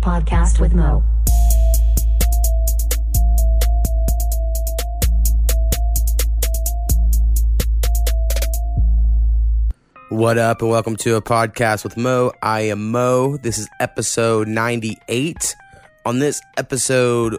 [0.00, 1.02] podcast with Mo.
[10.08, 12.32] What up, and welcome to a podcast with Mo.
[12.42, 13.36] I am Mo.
[13.36, 15.54] This is episode 98.
[16.06, 17.38] On this episode,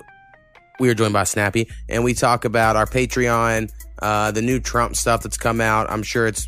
[0.79, 3.71] we are joined by Snappy, and we talk about our Patreon,
[4.01, 5.89] uh, the new Trump stuff that's come out.
[5.89, 6.47] I'm sure it's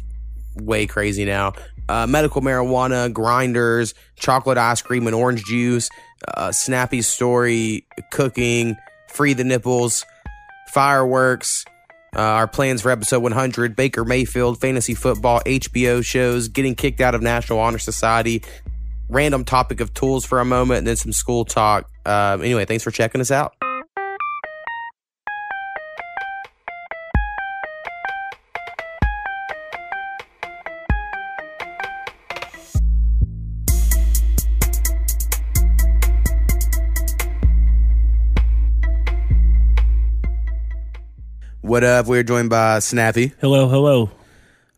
[0.55, 1.53] way crazy now.
[1.93, 5.91] Uh, medical marijuana, grinders, chocolate ice cream, and orange juice,
[6.27, 8.75] uh, Snappy's story, cooking,
[9.09, 10.03] free the nipples,
[10.69, 11.65] fireworks,
[12.15, 17.13] uh, our plans for episode 100 Baker Mayfield, fantasy football, HBO shows, getting kicked out
[17.13, 18.41] of National Honor Society,
[19.07, 21.87] random topic of tools for a moment, and then some school talk.
[22.07, 23.53] Um, anyway, thanks for checking us out.
[41.73, 42.05] What up?
[42.05, 43.33] We're joined by Snappy.
[43.41, 44.11] Hello, hello.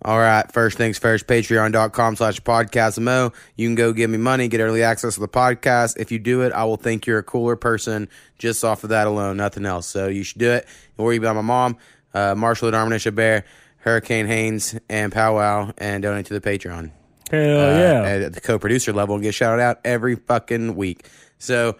[0.01, 0.49] All right.
[0.49, 3.33] First things first, patreon.com slash podcast mo.
[3.57, 5.97] You can go give me money, get early access to the podcast.
[5.97, 8.07] If you do it, I will think you're a cooler person
[8.37, 9.87] just off of that alone, nothing else.
[9.87, 10.69] So you should do it.
[10.95, 11.75] Don't worry about my mom,
[12.13, 13.43] uh, Marshall and Arminisha Bear,
[13.79, 16.91] Hurricane Haynes, and Powwow, and donate to the Patreon.
[17.29, 18.03] Hell Uh, yeah.
[18.03, 21.09] At the co producer level and get shouted out every fucking week.
[21.39, 21.75] So,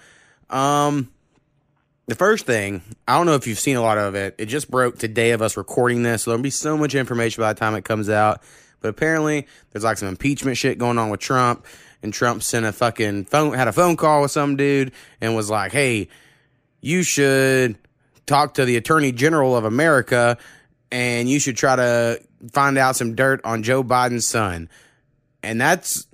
[0.49, 1.09] um,
[2.07, 4.35] the first thing, I don't know if you've seen a lot of it.
[4.37, 6.23] It just broke today of us recording this.
[6.23, 8.41] So there'll be so much information by the time it comes out.
[8.81, 11.65] But apparently, there's like some impeachment shit going on with Trump.
[12.03, 15.49] And Trump sent a fucking phone, had a phone call with some dude and was
[15.49, 16.09] like, hey,
[16.79, 17.79] you should
[18.27, 20.37] talk to the Attorney General of America
[20.91, 24.69] and you should try to find out some dirt on Joe Biden's son.
[25.41, 26.05] And that's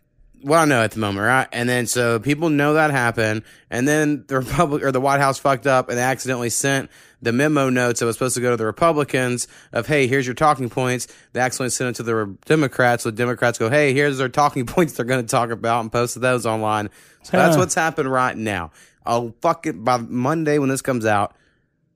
[0.49, 1.47] I know at the moment, right?
[1.51, 5.37] And then so people know that happened, and then the Republic or the White House
[5.39, 6.89] fucked up and they accidentally sent
[7.21, 10.33] the memo notes that was supposed to go to the Republicans of hey, here's your
[10.33, 11.07] talking points.
[11.33, 13.03] They accidentally sent it to the Re- Democrats.
[13.03, 15.91] So the Democrats go, hey, here's their talking points they're going to talk about and
[15.91, 16.89] posted those online.
[17.23, 18.71] So that's what's happened right now.
[19.05, 21.35] I'll fuck it by Monday when this comes out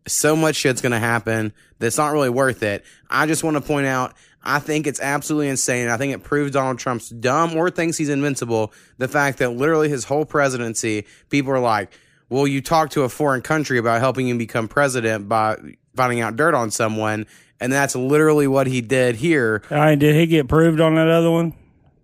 [0.08, 2.86] so much shit's going to happen that's not really worth it.
[3.10, 4.14] I just want to point out,
[4.46, 5.90] I think it's absolutely insane.
[5.90, 8.72] I think it proves Donald Trump's dumb or thinks he's invincible.
[8.98, 11.92] The fact that literally his whole presidency, people are like,
[12.30, 15.58] well, you talk to a foreign country about helping him become president by
[15.96, 17.26] finding out dirt on someone.
[17.60, 19.64] And that's literally what he did here.
[19.72, 21.54] I mean, did he get proved on that other one?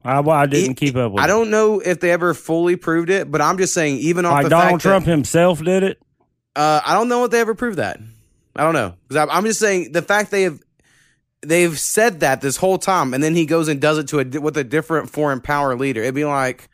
[0.03, 3.09] I, I didn't It- keep up with I don't know if they ever fully proved
[3.09, 6.01] it, but I'm just saying, even off Like the Donald Trump that, himself did it?
[6.55, 7.99] Uh, I don't know if they ever proved that.
[8.55, 10.59] I don't know because I'm just saying the fact they have
[11.41, 14.39] they've said that this whole time, and then he goes and does it to a
[14.41, 16.01] with a different foreign power leader.
[16.01, 16.69] It'd be like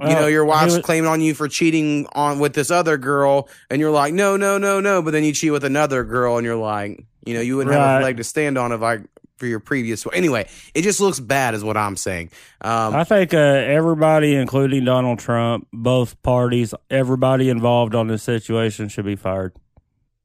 [0.00, 3.48] you know your wife's was- claiming on you for cheating on with this other girl,
[3.70, 6.44] and you're like no no no no, but then you cheat with another girl, and
[6.44, 9.00] you're like you know you wouldn't have a leg to stand on if I
[9.36, 10.48] for your previous anyway.
[10.74, 12.30] It just looks bad, is what I'm saying.
[12.60, 18.88] Um, I think uh, everybody, including Donald Trump, both parties, everybody involved on this situation
[18.88, 19.54] should be fired.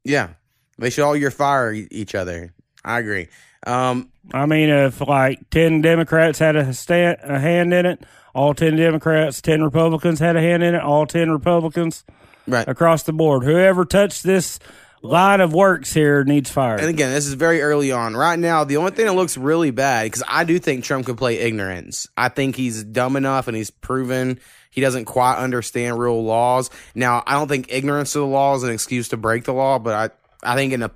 [0.04, 0.30] yeah,
[0.78, 2.54] they should all year fire each other.
[2.84, 3.28] I agree.
[3.66, 8.04] Um, I mean, if like 10 Democrats had a, stand, a hand in it,
[8.34, 12.04] all 10 Democrats, 10 Republicans had a hand in it, all 10 Republicans
[12.48, 12.68] right.
[12.68, 13.44] across the board.
[13.44, 14.60] Whoever touched this
[15.02, 16.80] line of works here needs fired.
[16.80, 18.16] And again, this is very early on.
[18.16, 21.18] Right now, the only thing that looks really bad, because I do think Trump could
[21.18, 22.08] play ignorance.
[22.16, 24.40] I think he's dumb enough and he's proven
[24.72, 26.70] he doesn't quite understand real laws.
[26.94, 29.80] Now, I don't think ignorance of the law is an excuse to break the law,
[29.80, 30.14] but
[30.44, 30.92] I, I think in the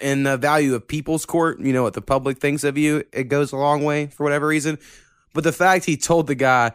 [0.00, 3.24] in the value of people's court, you know what the public thinks of you, it
[3.24, 4.78] goes a long way for whatever reason.
[5.32, 6.72] But the fact he told the guy,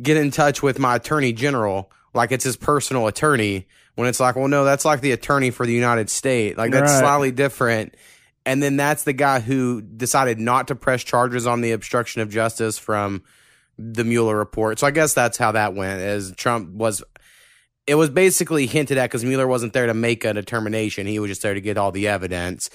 [0.00, 4.36] get in touch with my attorney general, like it's his personal attorney, when it's like,
[4.36, 6.56] well, no, that's like the attorney for the United States.
[6.56, 7.00] Like that's Right.
[7.00, 7.94] slightly different.
[8.46, 12.30] And then that's the guy who decided not to press charges on the obstruction of
[12.30, 13.22] justice from
[13.78, 14.78] the Mueller report.
[14.78, 16.00] So I guess that's how that went.
[16.00, 17.02] As Trump was,
[17.86, 21.06] it was basically hinted at because Mueller wasn't there to make a determination.
[21.06, 22.70] He was just there to get all the evidence.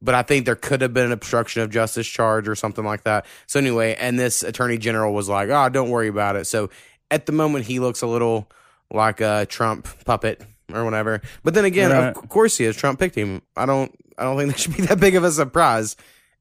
[0.00, 3.02] But I think there could have been an obstruction of justice charge or something like
[3.04, 3.26] that.
[3.46, 6.70] So anyway, and this attorney general was like, "Oh, don't worry about it." So
[7.10, 8.48] at the moment, he looks a little
[8.92, 10.40] like a Trump puppet
[10.72, 11.20] or whatever.
[11.42, 12.16] But then again, Right.
[12.16, 12.76] of course he is.
[12.76, 13.42] Trump picked him.
[13.56, 13.92] I don't.
[14.16, 15.96] I don't think that should be that big of a surprise.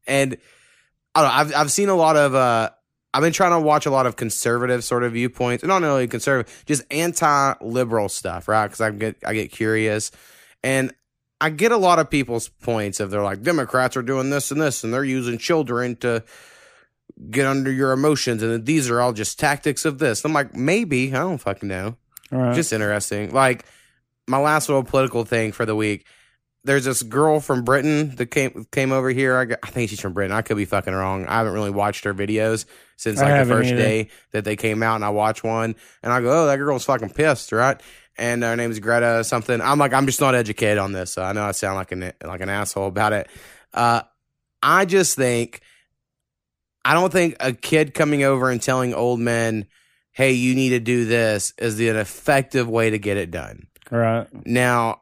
[0.05, 0.37] And
[1.15, 1.35] I don't know.
[1.35, 2.35] I've I've seen a lot of.
[2.35, 2.69] uh
[3.13, 6.07] I've been trying to watch a lot of conservative sort of viewpoints, and not only
[6.07, 8.67] conservative, just anti-liberal stuff, right?
[8.67, 10.11] Because I get I get curious,
[10.63, 10.93] and
[11.39, 14.61] I get a lot of people's points of they're like Democrats are doing this and
[14.61, 16.23] this, and they're using children to
[17.31, 20.23] get under your emotions, and these are all just tactics of this.
[20.25, 21.95] I'm like, maybe I don't fucking know.
[22.31, 22.55] All right.
[22.55, 23.31] just interesting.
[23.31, 23.65] Like
[24.27, 26.05] my last little political thing for the week.
[26.67, 29.35] There's this girl from Britain that came came over here.
[29.37, 30.31] I, got- I think she's from Britain.
[30.35, 31.25] I could be fucking wrong.
[31.25, 32.65] I haven't really watched her videos
[32.97, 33.81] since like the first either.
[33.81, 36.85] day that they came out, and I watched one, and I go, "Oh, that girl's
[36.85, 37.81] fucking pissed, right?"
[38.17, 39.61] And her name's Greta or something.
[39.61, 42.11] I'm like, I'm just not educated on this, so I know I sound like an
[42.23, 43.27] like an asshole about it.
[43.73, 44.01] Uh,
[44.61, 45.61] I just think,
[46.83, 49.67] I don't think a kid coming over and telling old men,
[50.11, 53.67] "Hey, you need to do this," is the, an effective way to get it done.
[53.91, 54.27] right.
[54.45, 55.01] Now,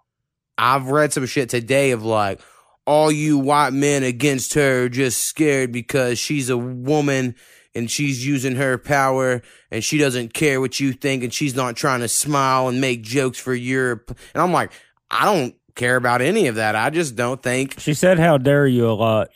[0.57, 2.39] I've read some shit today of like,
[2.85, 7.35] all you white men against her just scared because she's a woman
[7.73, 9.41] and she's using her power
[9.71, 13.01] and she doesn't care what you think and she's not trying to smile and make
[13.01, 14.15] jokes for Europe.
[14.33, 14.71] And I'm like,
[15.09, 16.75] I don't care about any of that.
[16.75, 19.29] I just don't think She said, "How dare you?" a lot.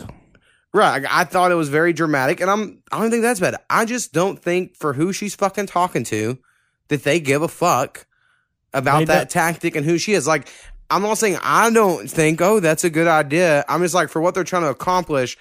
[0.74, 1.04] Right.
[1.06, 3.56] I I thought it was very dramatic, and I'm I don't think that's bad.
[3.70, 6.38] I just don't think for who she's fucking talking to
[6.88, 8.06] that they give a fuck
[8.74, 10.28] about They that don't- tactic and who she is.
[10.28, 10.48] Like,
[10.90, 13.64] I'm not saying I don't think, oh, that's a good idea.
[13.68, 15.38] I'm just like for what they're trying to accomplish,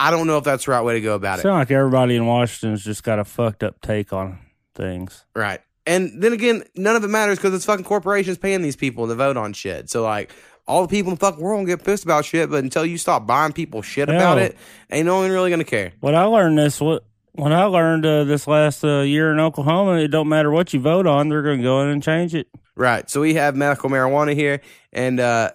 [0.00, 1.42] I don't know if that's the right way to go about it.
[1.42, 4.38] Sound like everybody in Washington's just got a fucked up take on
[4.74, 5.24] things.
[5.34, 5.60] Right.
[5.86, 9.14] And then again, none of it matters because it's fucking corporations paying these people to
[9.14, 9.90] vote on shit.
[9.90, 10.32] So like
[10.66, 13.26] all the people in the fucking world get pissed about shit, but until you stop
[13.26, 14.56] buying people shit about it,
[14.90, 15.92] ain't no one really gonna care.
[16.00, 17.04] What I learned this what
[17.38, 20.80] when I learned uh, this last uh, year in Oklahoma, it don't matter what you
[20.80, 22.48] vote on, they're going to go in and change it.
[22.76, 23.08] Right.
[23.08, 24.60] So we have medical marijuana here,
[24.92, 25.52] and uh,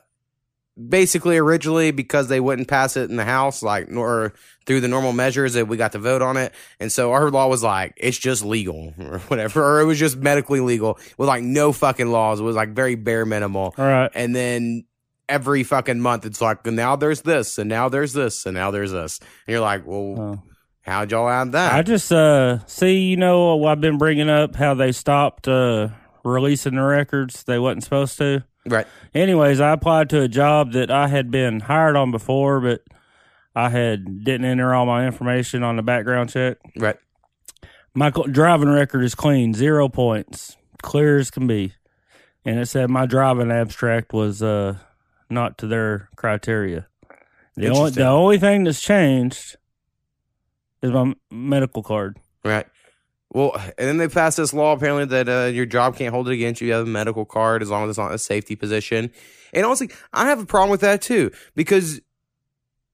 [0.89, 4.33] basically originally because they wouldn't pass it in the House, like nor
[4.65, 7.47] through the normal measures that we got to vote on it, and so our law
[7.47, 11.44] was like it's just legal or whatever, or it was just medically legal with like
[11.44, 12.39] no fucking laws.
[12.39, 14.12] It was like very bare minimal, All right.
[14.13, 14.85] and then.
[15.30, 18.91] Every fucking month, it's like now there's this, and now there's this, and now there's
[18.91, 20.53] this, and you're like, well, Uh,
[20.83, 21.74] how'd y'all add that?
[21.74, 25.89] I just uh see, you know, I've been bringing up how they stopped uh
[26.24, 28.44] releasing the records they wasn't supposed to.
[28.65, 32.81] right, Anyways, I applied to a job that I had been hired on before, but
[33.56, 36.57] I had didn't enter all my information on the background check.
[36.77, 36.95] right,
[37.94, 41.74] My driving record is clean, zero points, clear as can be.
[42.45, 44.77] And it said my driving abstract was uh
[45.30, 46.88] not to their criteria.
[47.56, 49.57] The only the only thing that's changed
[50.83, 52.19] is my medical card.
[52.44, 52.68] Right.
[53.31, 56.33] Well, and then they passed this law apparently that uh, your job can't hold it
[56.33, 56.68] against you.
[56.68, 59.12] You have a medical card as long as it's not a safety position.
[59.53, 62.00] And honestly, I have a problem with that too because,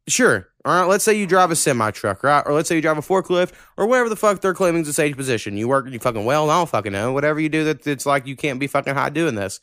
[0.08, 2.82] sure, all right, let's say you drive a semi truck, right, or let's say you
[2.82, 5.58] drive a forklift or whatever the fuck they're claiming is a safety position.
[5.58, 7.12] You work, you fucking well, I don't fucking know.
[7.12, 9.60] Whatever you do, that it's like you can't be fucking high doing this.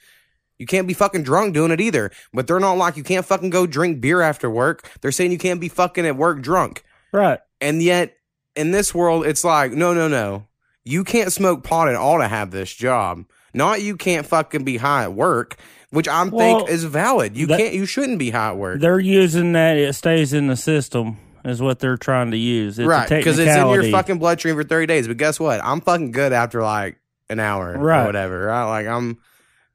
[0.59, 2.11] You can't be fucking drunk doing it either.
[2.33, 4.91] But they're not like you can't fucking go drink beer after work.
[5.01, 6.83] They're saying you can't be fucking at work drunk.
[7.13, 7.41] Right.
[7.61, 8.16] And yet,
[8.57, 10.47] in this world, it's like, no, no, no.
[10.85, 13.25] You can't smoke pot at all to have this job.
[13.53, 15.57] Not you can't fucking be high at work,
[15.91, 17.37] which I Well, think is valid.
[17.37, 17.75] You that- can't.
[17.75, 21.63] You shouldn't be high at work, They're using that it stays in the system is
[21.63, 22.79] what they're trying to use.
[22.79, 23.09] It's right?
[23.09, 25.07] Because it's in your fucking bloodstream for thirty days.
[25.09, 25.61] But guess what?
[25.65, 26.99] I'm fucking good after like
[27.31, 28.03] an hour Right.
[28.03, 28.47] or whatever.
[28.47, 28.65] Right?
[28.65, 29.19] Like I'm,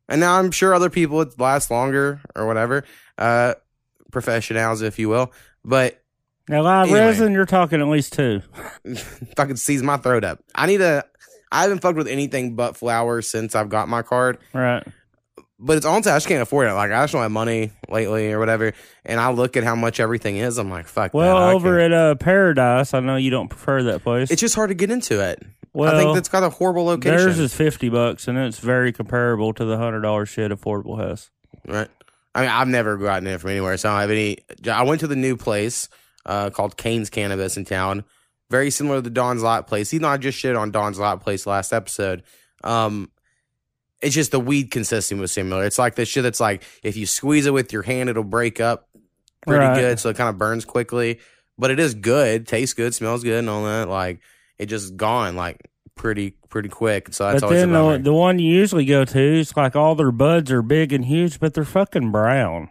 [0.07, 2.83] and now I'm sure other people it lasts longer or whatever.
[3.17, 3.55] Uh,
[4.11, 5.31] professionals, if you will.
[5.65, 6.00] But
[6.49, 6.99] Now, live Anyway.
[6.99, 8.41] resin, you're talking at least two.
[9.37, 10.39] fucking seize my throat up.
[10.55, 11.03] I need a.
[11.51, 14.37] I haven't fucked with anything but flowers since I've got my card.
[14.53, 14.85] Right.
[15.59, 16.73] But it's honestly I just can't afford it.
[16.73, 18.73] Like I just don't have money lately or whatever.
[19.05, 20.57] And I look at how much everything is.
[20.57, 21.13] I'm like, fuck.
[21.13, 21.37] Well.
[21.51, 24.31] Over at uh, Paradise, I know you don't prefer that place.
[24.31, 25.43] it's just hard to get into it.
[25.73, 27.17] well, I think that's got a horrible location.
[27.17, 31.29] theirs is fifty bucks, and it's very comparable to the hundred dollar shit Affordable has.
[31.67, 31.89] right.
[32.33, 34.37] I mean, I've never gotten it from anywhere, so I don't have any.
[34.71, 35.89] I went to the new place
[36.25, 38.03] uh, called Kane's Cannabis in town.
[38.49, 39.93] Very similar to the Don's Lot place.
[39.93, 42.23] Even though I just shit on Don's Lot place last episode.
[42.63, 43.09] Um,
[44.01, 45.63] it's just the weed consisting was similar.
[45.63, 48.59] It's like the shit that's like if you squeeze it with your hand, it'll break
[48.59, 48.89] up
[49.45, 49.79] pretty Right.
[49.79, 51.19] good, so it kind of burns quickly.
[51.57, 53.87] But it is good, tastes good, smells good, and all that.
[53.89, 54.19] Like
[54.57, 57.13] it just gone like pretty pretty quick.
[57.13, 59.93] So that's but always then the, the one you usually go to, it's like all
[59.95, 62.69] their buds are big and huge, but they're fucking brown.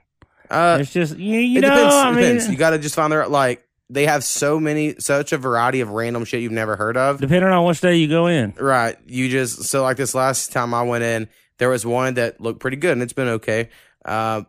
[0.50, 1.69] Uh, it's just you, you it know.
[1.69, 1.95] depends.
[1.95, 2.49] I mean, depends.
[2.49, 5.90] You got to just find their like they have so many, such a variety of
[5.90, 7.21] random shit you've never heard of.
[7.21, 8.54] depending on which day you go in.
[8.59, 8.97] Right.
[9.07, 11.28] You just so like this last time I went in,
[11.59, 13.69] there was one that looked pretty good and it's been okay.
[14.04, 14.42] Uh,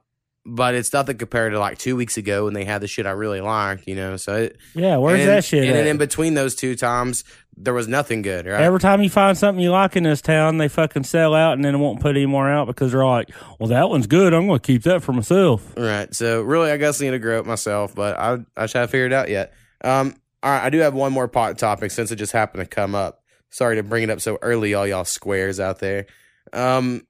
[0.45, 3.11] but it's nothing compared to like two weeks ago when they had the shit I
[3.11, 4.17] really liked, you know.
[4.17, 5.63] So it, Yeah, where's and, that shit?
[5.63, 7.23] And in between those two times,
[7.57, 8.45] there was nothing good.
[8.45, 8.61] Right.
[8.61, 11.63] Every time you find something you like in this town, they fucking sell out and
[11.63, 13.29] then won't put any more out because they're like,
[13.59, 14.33] well, that one's good.
[14.33, 15.73] I'm going to keep that for myself.
[15.77, 16.13] Right.
[16.15, 18.89] So really, I guess I need to grow it myself, but I I just haven't
[18.89, 19.53] figured it out yet.
[19.83, 20.15] Um.
[20.43, 20.63] All right.
[20.63, 23.23] I do have one more pot topic since it just happened to come up.
[23.49, 26.07] Sorry to bring it up so early, all y'all squares out there.
[26.53, 27.05] Um,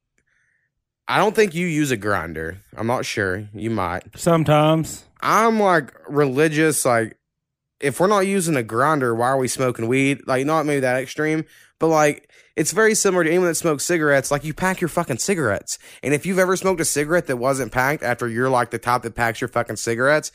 [1.07, 2.57] I don't think you use a grinder.
[2.75, 3.47] I'm not sure.
[3.53, 4.03] You might.
[4.17, 5.05] Sometimes.
[5.21, 6.83] I'm like religious.
[6.83, 7.17] Like,
[7.81, 10.21] if we're not using a grinder, why are we smoking weed?
[10.27, 11.45] Like, not maybe that extreme,
[11.79, 14.29] but like, it's very similar to anyone that smokes cigarettes.
[14.29, 15.79] Like, you pack your fucking cigarettes.
[16.03, 19.03] And if you've ever smoked a cigarette that wasn't packed after you're like the type
[19.03, 20.31] that packs your fucking cigarettes,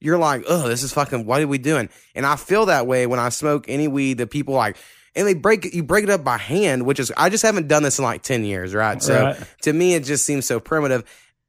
[0.00, 1.88] you're like, oh, this is fucking, what are we doing?
[2.14, 4.76] And I feel that way when I smoke any weed that people like,
[5.16, 7.66] and they break it, you break it up by hand, which is, I just haven't
[7.66, 9.02] done this in like 10 years, right?
[9.02, 9.36] So Right.
[9.62, 11.02] to me, it just seems so primitive.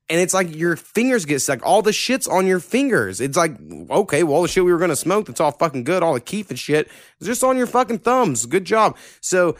[0.10, 1.63] And it's like your fingers get stuck.
[1.63, 3.22] All the shit's on your fingers.
[3.22, 3.51] It's like,
[3.92, 6.13] okay, well, all the shit we were going to smoke that's all fucking good, all
[6.16, 6.89] the keef and shit,
[7.20, 8.46] is just on your fucking thumbs.
[8.48, 8.98] Good job.
[9.22, 9.56] So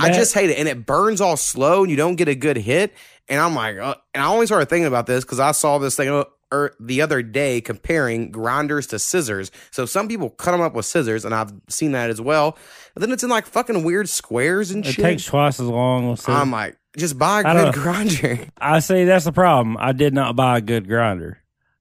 [0.00, 0.58] I just hate it.
[0.58, 2.94] And it burns all slow and you don't get a good hit.
[3.28, 5.96] And I'm like, uh, and I only started thinking about this because I saw this
[5.96, 9.50] thing uh, er, the other day comparing grinders to scissors.
[9.70, 12.58] So some people cut them up with scissors, and I've seen that as well.
[12.94, 14.98] But then it's in like fucking weird squares and It shit.
[14.98, 16.16] It takes twice as long.
[16.26, 18.46] I'm like, just buy a good grinder.
[18.58, 19.76] I see that's the problem.
[19.78, 21.38] I did not buy a good grinder.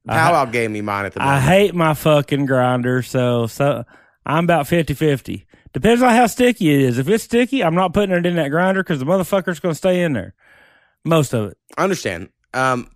[0.08, 3.84] I gave me mine at the I hate my fucking grinder, so so
[4.26, 5.46] I'm about 50-50.
[5.74, 6.98] Depends on how sticky it is.
[6.98, 9.78] If it's sticky, I'm not putting it in that grinder because the motherfucker's going to
[9.78, 10.34] stay in there.
[11.06, 11.58] Most of it.
[11.78, 12.30] I understand.
[12.54, 12.92] Um,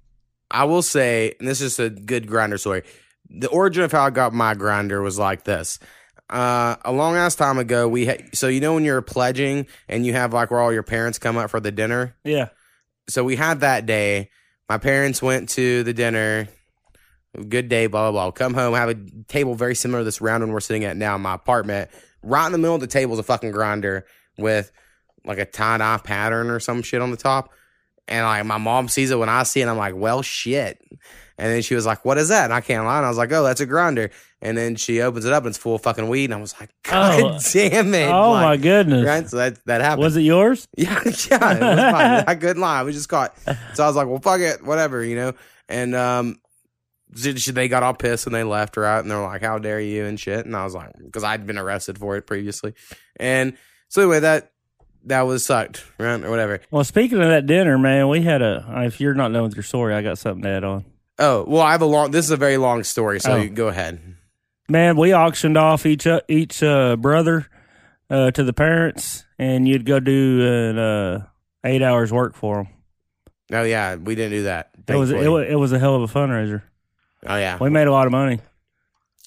[0.52, 2.84] I will say, and this is a good grinder story.
[3.30, 5.80] The origin of how I got my grinder was like this.
[6.30, 10.06] Uh, a long ass time ago, we had, so you know when you're pledging and
[10.06, 12.16] you have like where all your parents come up for the dinner.
[12.24, 12.50] Yeah.
[13.08, 14.32] So we had that day.
[14.68, 16.48] My parents went to the dinner.
[17.50, 18.32] Good day, blah blah blah.
[18.32, 18.96] Come home, have a
[19.28, 21.92] table very similar to this round one we're sitting at now in my apartment.
[22.24, 24.06] Right in the middle of the table is a fucking grinder
[24.38, 24.72] with
[25.26, 27.52] like a tie dye pattern or some shit on the top.
[28.08, 30.82] And like my mom sees it when I see it, I'm like, well, shit.
[31.38, 32.46] And then she was like, what is that?
[32.46, 32.98] And I can't lie.
[32.98, 34.10] And I was like, oh, that's a grinder.
[34.42, 36.26] And then she opens it up and it's full of fucking weed.
[36.26, 37.40] And I was like, God Oh.
[37.52, 38.08] damn it.
[38.10, 39.06] oh my goodness.
[39.06, 39.30] Right?
[39.30, 40.04] So that, that happened.
[40.04, 40.68] Was it yours?
[40.78, 42.28] Yeah, yeah, it.
[42.28, 42.84] I couldn't lie.
[42.84, 43.38] We just caught.
[43.74, 45.34] So I was like, well, fuck it, whatever, you know.
[45.68, 46.40] And um,
[47.10, 49.00] they got all pissed and they left, right?
[49.00, 50.46] And they're like, how dare you and shit.
[50.46, 52.74] And I was like, because I'd been arrested for it previously.
[53.18, 53.58] And
[53.90, 54.52] so anyway, that
[55.06, 56.62] that was sucked, right, or whatever.
[56.72, 58.66] Well, speaking of that dinner, man, we had a.
[58.86, 60.86] If you're not done with your story, I got something to add on.
[61.18, 62.12] Oh, well, I have a long.
[62.12, 63.36] This is a very long story, so Oh.
[63.38, 64.00] you go ahead.
[64.68, 67.48] Man, we auctioned off each uh, each uh, brother
[68.10, 71.26] uh, to the parents, and you'd go do an uh,
[71.64, 72.68] eight hours work for them.
[73.54, 74.72] Oh yeah, we didn't do that.
[74.88, 76.64] It was, it was it was a hell of a fundraiser.
[77.28, 78.40] Oh yeah, We made a lot of money.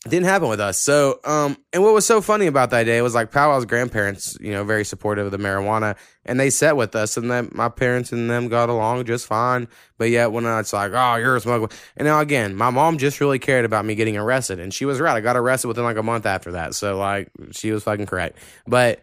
[0.05, 0.79] Didn't happen with us.
[0.79, 4.53] So, um, and what was so funny about that day was like Powwow's grandparents, you
[4.53, 8.13] know, very supportive of the marijuana, and they sat with us, and then my parents
[8.13, 9.67] and them got along just fine.
[9.99, 12.99] But yet, when I, it's like, oh, you're a smuggler, and now again, my mom
[12.99, 15.17] just really cared about me getting arrested, and she was right.
[15.17, 18.39] I got arrested within like a month after that, so like she was fucking correct.
[18.67, 19.03] But,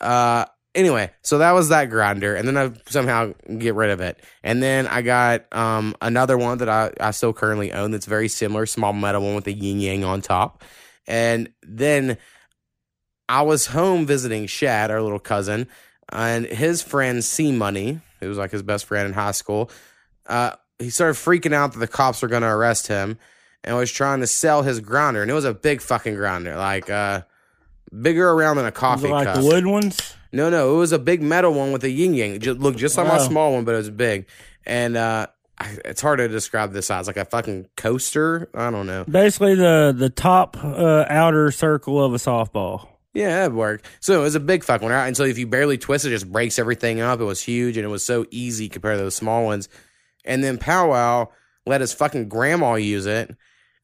[0.00, 0.44] uh.
[0.76, 4.62] Anyway, so that was that grinder, and then I somehow get rid of it, and
[4.62, 8.66] then I got um another one that I I still currently own that's very similar,
[8.66, 10.62] small metal one with a yin yang on top,
[11.08, 12.18] and then
[13.26, 15.66] I was home visiting Shad, our little cousin,
[16.10, 19.70] and his friend C Money, who was like his best friend in high school.
[20.26, 23.18] Uh, he started freaking out that the cops were going to arrest him,
[23.64, 26.90] and was trying to sell his grinder, and it was a big fucking grinder, like
[26.90, 27.22] uh,
[27.98, 29.36] bigger around than a coffee like cup.
[29.36, 30.14] the wood ones?
[30.36, 32.32] No, no, it was a big metal one with a yin yang.
[32.34, 34.26] It just looked just like my small one, but it was big.
[34.64, 35.26] And uh,
[35.58, 38.48] I- it's hard to describe the size, like a fucking coaster.
[38.54, 39.04] I don't know.
[39.08, 42.88] Basically, the the top uh, outer circle of a softball.
[43.14, 43.82] Yeah, that'd work.
[44.00, 45.06] So it was a big fucking one, right?
[45.06, 47.18] And so if you barely twist it, it just breaks everything up.
[47.18, 49.70] It was huge and it was so easy compared to those small ones.
[50.26, 51.28] And then Powwow
[51.64, 53.34] let his fucking grandma use it.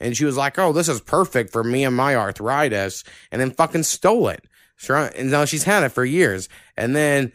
[0.00, 3.04] And she was like, oh, this is perfect for me and my arthritis.
[3.30, 4.44] And then fucking stole it.
[4.90, 6.48] And now she's had it for years.
[6.76, 7.32] And then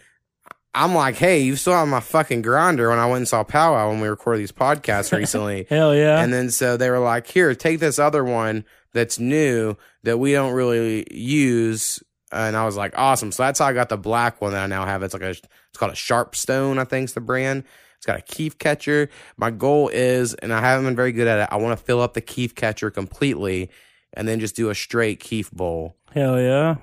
[0.74, 3.90] I'm like, hey, you still have my fucking grinder when I went and saw Powwow
[3.90, 5.66] when we recorded these podcasts recently.
[5.70, 6.22] Hell yeah!
[6.22, 8.64] And then so they were like, here, take this other one
[8.94, 12.02] that's new that we don't really use.
[12.32, 13.32] And I was like, awesome.
[13.32, 15.02] So that's how I got the black one that I now have.
[15.02, 15.42] It's like a, it's
[15.78, 17.64] called a Sharp Stone, I think's the brand.
[17.96, 19.10] It's got a keef catcher.
[19.38, 22.02] My goal is, and I haven't been very good at it, I want to fill
[22.02, 23.72] up the keef catcher completely
[24.14, 25.96] and then just do a straight keef bowl.
[26.14, 26.76] Hell yeah!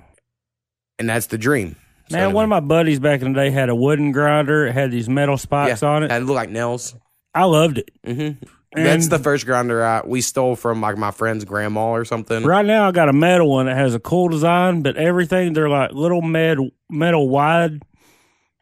[0.98, 1.76] And that's the dream.
[2.10, 4.66] So Man, one of my buddies back in the day had a wooden grinder.
[4.66, 6.12] It had these metal spikes on it.
[6.12, 6.94] It look like nails.
[7.34, 7.90] I loved it.
[8.04, 8.20] hmm
[8.76, 12.44] And That's the first grinder I, we stole from like my friend's grandma or something.
[12.44, 15.68] Right now, I got a metal one that has a cool design, but everything they're
[15.68, 16.58] like little med,
[16.90, 17.82] metal wide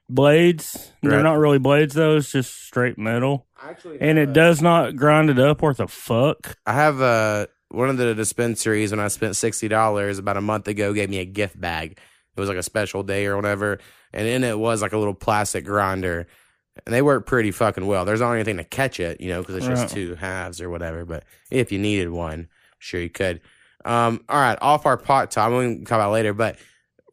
[0.08, 0.92] blades.
[1.02, 5.30] They're not really blades though; it's just straight metal, Actually, and it does not grind
[5.30, 6.56] it up worth a fuck.
[6.64, 10.68] I have uh, one of the dispensaries when I spent sixty dollars about a month
[10.68, 11.98] ago gave me a gift bag.
[12.36, 13.78] It was like a special day or whatever,
[14.12, 16.26] and in it was like a little plastic grinder.
[16.86, 18.06] and they work pretty fucking well.
[18.06, 19.76] There's not anything to catch it, you know, because it's Right.
[19.76, 21.04] just two halves or whatever.
[21.04, 22.48] But if you needed one,
[22.78, 23.42] sure you could.
[23.84, 25.52] Um, all right, off our pot top.
[25.52, 26.56] We can talk about it later, but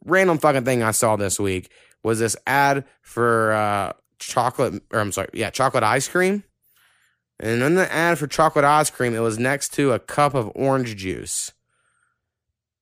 [0.06, 1.70] random fucking thing I saw this week
[2.04, 6.46] was this ad for uh, chocolate, or I'm sorry, yeah, chocolate ice cream.
[7.42, 10.52] And in the ad for chocolate ice cream, it was next to a cup of
[10.56, 11.52] orange juice.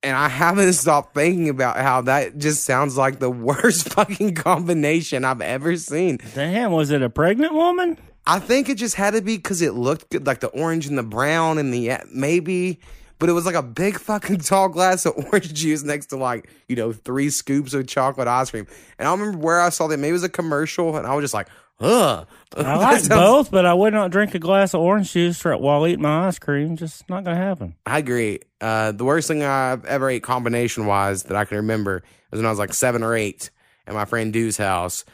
[0.08, 5.22] And I haven't stopped thinking about how that just sounds like the worst fucking combination
[5.22, 6.18] I've ever seen.
[6.34, 7.98] Damn, was it a pregnant woman?
[8.26, 10.96] I think it just had to be because it looked good, like the orange and
[10.96, 12.80] the brown and the maybe,
[13.18, 16.50] but it was like a big fucking tall glass of orange juice next to like
[16.68, 18.66] you know three scoops of chocolate ice cream.
[18.98, 19.98] And I remember where I saw that.
[19.98, 21.48] Maybe it was a commercial, and I was just like,
[21.80, 22.26] ugh.
[22.56, 25.56] I like sounds- both, but I would not drink a glass of orange juice for-
[25.56, 26.76] while eating my ice cream.
[26.76, 27.74] Just not gonna happen.
[27.86, 28.40] I agree.
[28.60, 32.46] Uh, the worst thing I've ever ate combination wise that I can remember was when
[32.46, 33.50] I was like seven or eight
[33.86, 35.04] at my friend Dew's house.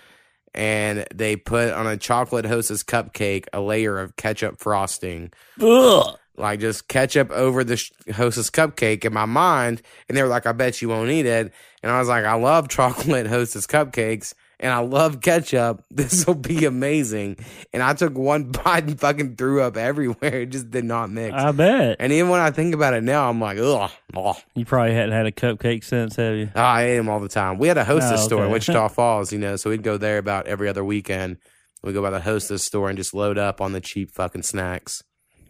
[0.56, 6.16] And they put on a chocolate hostess cupcake a layer of ketchup frosting, Ugh.
[6.36, 9.82] like just ketchup over the sh- hostess cupcake in my mind.
[10.08, 11.52] And they were like, I bet you won't eat it.
[11.82, 15.82] And I was like, I love chocolate hostess cupcakes and I love ketchup.
[15.90, 17.36] This will be amazing.
[17.72, 20.40] And I took one bite and fucking threw up everywhere.
[20.42, 21.34] It just did not mix.
[21.34, 23.90] I bet And even when I think about it now, I'm like, ugh.
[24.16, 24.36] ugh.
[24.54, 26.50] you probably hadn't had a cupcake since, have you?
[26.54, 27.58] Oh, I ate them all the time.
[27.58, 28.50] We had a hostess Oh, store in.
[28.52, 31.38] Wichita Falls, you know, so we'd go there about every other weekend.
[31.82, 35.02] We'd go by the hostess store and just load up on the cheap fucking snacks.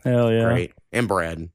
[0.02, 0.44] Hell yeah.
[0.44, 0.72] Great.
[0.92, 1.48] And bread.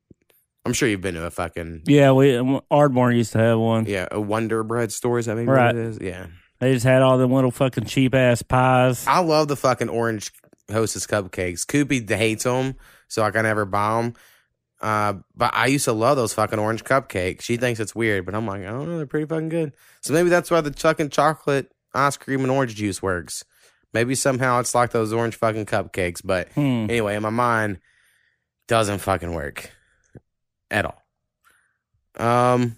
[0.65, 2.38] I'm sure you've been to a fucking, Yeah, we
[2.70, 3.86] Ardmore used to have one.
[3.86, 5.20] yeah, a Wonder Bread store.
[5.20, 5.68] Is that maybe Right.
[5.68, 6.00] what it is?
[6.01, 6.27] Yeah.
[6.60, 9.06] They just had all them little fucking cheap ass pies.
[9.08, 10.32] I love the fucking orange
[10.72, 11.66] hostess cupcakes.
[11.66, 12.75] Koopy hates them,
[13.08, 14.13] so I can never buy them.
[14.82, 17.41] Uh, but I used to love those fucking orange cupcakes.
[17.41, 19.74] She thinks it's weird, but I'm like, I don't know, they're pretty fucking good.
[20.02, 23.43] So maybe that's why the fucking chocolate ice cream and orange juice works.
[23.93, 26.22] Maybe somehow it's like those orange fucking cupcakes.
[26.24, 26.86] But Hmm.
[26.89, 27.80] anyway, in my mind,
[28.67, 29.72] doesn't fucking work
[30.72, 31.02] at all.
[32.17, 32.76] Um,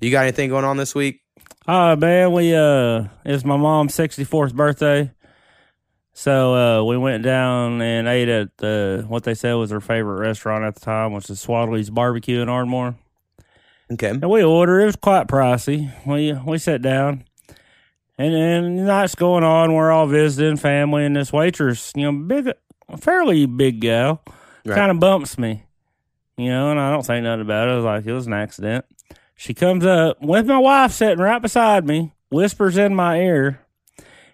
[0.00, 1.20] you got anything going on this week?
[1.68, 5.10] Oh man, we uh it's my mom's sixty fourth birthday.
[6.12, 10.20] So uh we went down and ate at the what they said was her favorite
[10.20, 12.96] restaurant at the time, which is Swadley's Barbecue in Ardmore.
[13.92, 14.10] Okay.
[14.10, 14.80] And we ordered.
[14.80, 15.92] It was quite pricey.
[16.06, 17.24] We we sat down,
[18.18, 19.74] and and the night's going on.
[19.74, 22.52] We're all visiting family, and this waitress, you know, big,
[22.98, 24.22] fairly big gal,
[24.64, 24.74] Right.
[24.76, 25.64] kind of bumps me,
[26.36, 27.72] you know, and I don't say nothing about it.
[27.72, 28.84] I was like, it was an accident.
[29.36, 33.60] She comes up with my wife sitting right beside me, whispers in my ear,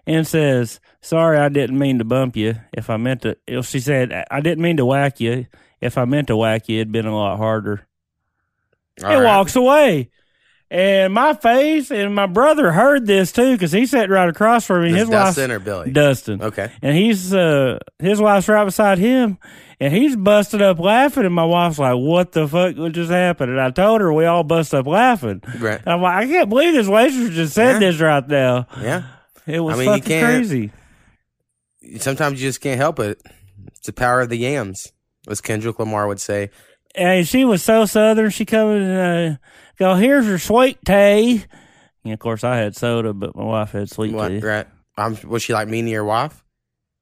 [0.07, 2.55] and says, "Sorry, I didn't mean to bump you.
[2.71, 5.45] If I meant to, if she said I didn't mean to whack you.
[5.81, 7.85] If I meant to whack you, it'd been a lot harder."
[9.03, 9.25] All He right.
[9.25, 10.09] walks away.
[10.75, 14.81] And my face and my brother heard this too because he sat right across from
[14.83, 14.91] me.
[14.91, 15.91] This his wife's Dustin or Billy?
[15.91, 16.71] Dustin, Okay.
[16.81, 19.37] and he's uh his wife's right beside him,
[19.79, 21.25] and he's busted up laughing.
[21.25, 24.25] And my wife's like, "What the fuck what just happened?" And I told her we
[24.25, 25.41] all bust up laughing.
[25.59, 25.79] Right.
[25.79, 27.79] And I'm like, I can't believe this waitress just said Yeah.
[27.91, 28.65] this right now.
[28.81, 29.03] Yeah.
[29.45, 30.71] It was I mean, fucking crazy.
[31.99, 33.21] sometimes you just can't help it.
[33.67, 34.91] It's the power of the yams,
[35.27, 36.49] as Kendrick Lamar would say.
[36.95, 38.29] And she was so southern.
[38.29, 39.35] She come in uh,
[39.77, 41.45] go, "Here's your sweet tea."
[42.03, 44.39] And of course, I had soda, but my wife had sweet What, tea.
[44.39, 44.67] right?
[44.97, 46.43] Um, was she like mean to your wife?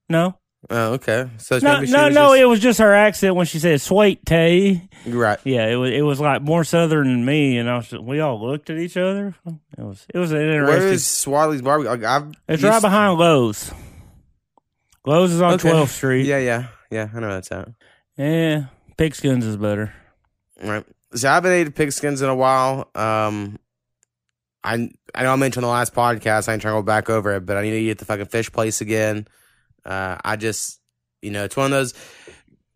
[0.10, 0.38] No,
[0.69, 1.27] Oh, okay.
[1.38, 2.27] So No, maybe she no, no.
[2.29, 5.39] just- It was just her accent when she said "sweet tea." right.
[5.43, 5.91] Yeah, it was.
[5.91, 7.91] It was like more southern than me, and I was.
[7.91, 9.34] We all looked at each other.
[9.75, 10.05] It was.
[10.13, 10.67] It was an interesting.
[10.84, 11.89] Where is Swadley's barbecue?
[11.89, 13.71] Like, I've it's used- right behind Lowe's.
[15.03, 15.71] Lowe's is on Okay.
[15.71, 16.25] 12th Street.
[16.27, 17.07] Yeah, yeah, yeah.
[17.12, 17.71] I know that's out.
[18.17, 18.65] yeah.
[18.99, 19.91] Pigskins is better.
[20.63, 20.86] Right.
[21.13, 22.89] So I haven't ate pigskins in a while.
[22.95, 23.60] Um,
[24.63, 26.47] I I know I mentioned the last podcast.
[26.47, 28.06] I ain't trying to go back over it, but I need to eat at the
[28.06, 29.28] fucking fish place again.
[29.86, 30.80] Uh, I just,
[31.21, 31.93] you know, it's one of those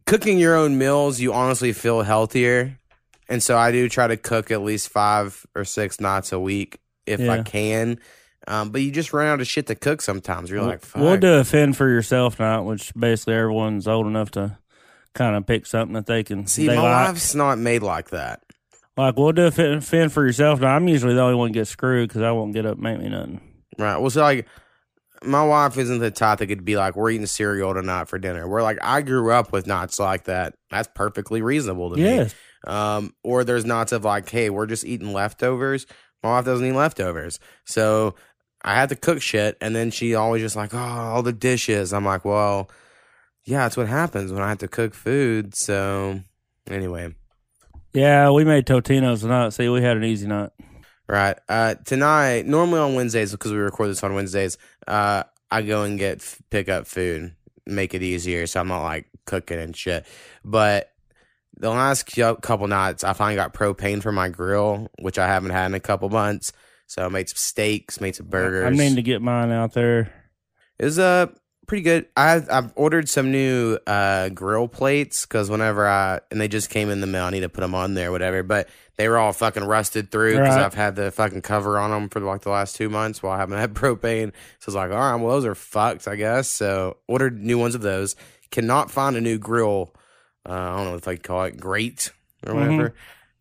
[0.06, 1.20] cooking your own meals.
[1.20, 2.80] You honestly feel healthier,
[3.30, 6.80] and so I do try to cook at least five or six nights a week
[7.06, 8.00] if I can.
[8.48, 10.50] Um, but you just run out of shit to cook sometimes.
[10.52, 11.02] You're like, Fuck.
[11.02, 14.58] We'll do a fend for yourself night, which basically everyone's old enough to
[15.16, 16.46] kind of pick something that they can.
[16.46, 17.08] See, they my like.
[17.08, 18.42] wife's not made like that.
[18.96, 20.76] Like we'll do a fend, fend for yourself night.
[20.76, 23.10] I'm usually the only one gets screwed because I won't get up and make me
[23.10, 23.42] nothing.
[23.80, 23.98] Right.
[23.98, 24.48] Well, so like,
[25.24, 28.48] my wife isn't the type that could be like, "We're eating cereal tonight for dinner."
[28.48, 30.54] We're like, I grew up with nuts like that.
[30.70, 32.34] That's perfectly reasonable to Yes.
[32.68, 32.72] me.
[32.74, 35.86] Um, or there's nuts of like, "Hey, we're just eating leftovers."
[36.24, 38.16] My wife doesn't eat leftovers, so
[38.64, 41.92] I had to cook shit, and then she always just like, "Oh, all the dishes."
[41.94, 42.70] I'm like, "Well,
[43.46, 46.22] yeah, that's what happens when I have to cook food." So,
[46.70, 47.16] anyway.
[47.94, 49.54] Yeah, we made Totino's tonight.
[49.54, 50.50] See, we had an easy night.
[51.08, 51.38] Right.
[51.48, 55.98] Uh, tonight, normally on Wednesdays, because we record this on Wednesdays, uh, I go and
[55.98, 60.06] get pick up food, make it easier, so I'm not like cooking and shit.
[60.44, 60.92] But
[61.58, 62.06] the last
[62.42, 65.80] couple nights, I finally got propane for my grill, which I haven't had in a
[65.80, 66.52] couple months.
[66.88, 68.66] So I made some steaks, made some burgers.
[68.66, 70.12] I mean to get mine out there.
[70.80, 71.28] Was uh
[71.68, 72.08] pretty good.
[72.16, 76.90] I I've ordered some new uh grill plates because whenever I and they just came
[76.90, 78.44] in the mail, I need to put them on there, whatever.
[78.44, 80.64] But they were all fucking rusted through because Right.
[80.66, 83.38] I've had the fucking cover on them for like the last two months while I
[83.40, 84.32] haven't had propane.
[84.60, 86.48] So it's like, all right, well those are fucked, I guess.
[86.48, 88.16] So ordered new ones of those.
[88.52, 89.94] Cannot find a new grill.
[90.48, 92.12] Uh, I don't know if I call it grate
[92.46, 92.94] or whatever.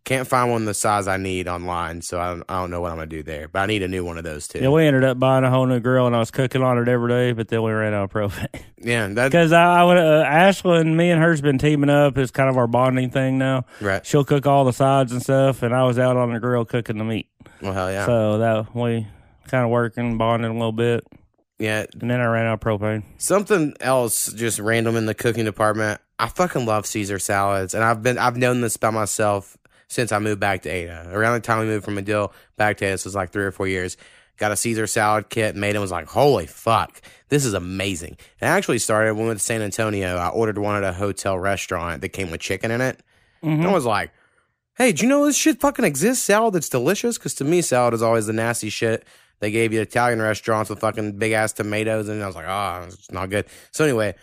[0.04, 2.90] Can't find one the size I need online, so I don't, I don't know what
[2.90, 3.48] I'm gonna do there.
[3.48, 4.58] But I need a new one of those too.
[4.58, 6.88] Yeah, we ended up buying a whole new grill, and I was cooking on it
[6.88, 7.32] every day.
[7.32, 9.96] But then we ran out of propane yeah, because I, I would.
[9.96, 12.18] Uh, Ashlyn, me and her's been teaming up.
[12.18, 13.64] It's kind of our bonding thing now.
[13.80, 14.04] right.
[14.04, 16.98] She'll cook all the sides and stuff, and I was out on the grill cooking
[16.98, 17.30] the meat.
[17.62, 19.06] Well, hell yeah, So that we
[19.48, 21.06] kind of working, bonding a little bit,
[21.58, 21.86] yeah.
[21.98, 23.04] and then I ran out of propane.
[23.16, 26.02] Something else, just random in the cooking department.
[26.18, 29.56] I fucking love Caesar salads, and I've been I've known this by myself
[29.88, 31.10] since I moved back to Ada.
[31.12, 33.52] Around the time we moved from Madill back to Ada, this was like three or
[33.52, 33.96] four years.
[34.36, 35.78] Got a Caesar salad kit, made it.
[35.78, 38.16] Was like, holy fuck, this is amazing.
[38.40, 40.16] And I actually started when we went to San Antonio.
[40.16, 43.00] I ordered one at a hotel restaurant that came with chicken in it.
[43.42, 44.10] And I was like,
[44.76, 46.24] hey, do you know this shit fucking exists?
[46.24, 47.16] Salad that's delicious?
[47.16, 49.06] Because to me, salad is always the nasty shit.
[49.40, 52.84] They gave you Italian restaurants with fucking big ass tomatoes, and I was like, oh,
[52.86, 53.44] it's not good.
[53.70, 54.14] So anyway,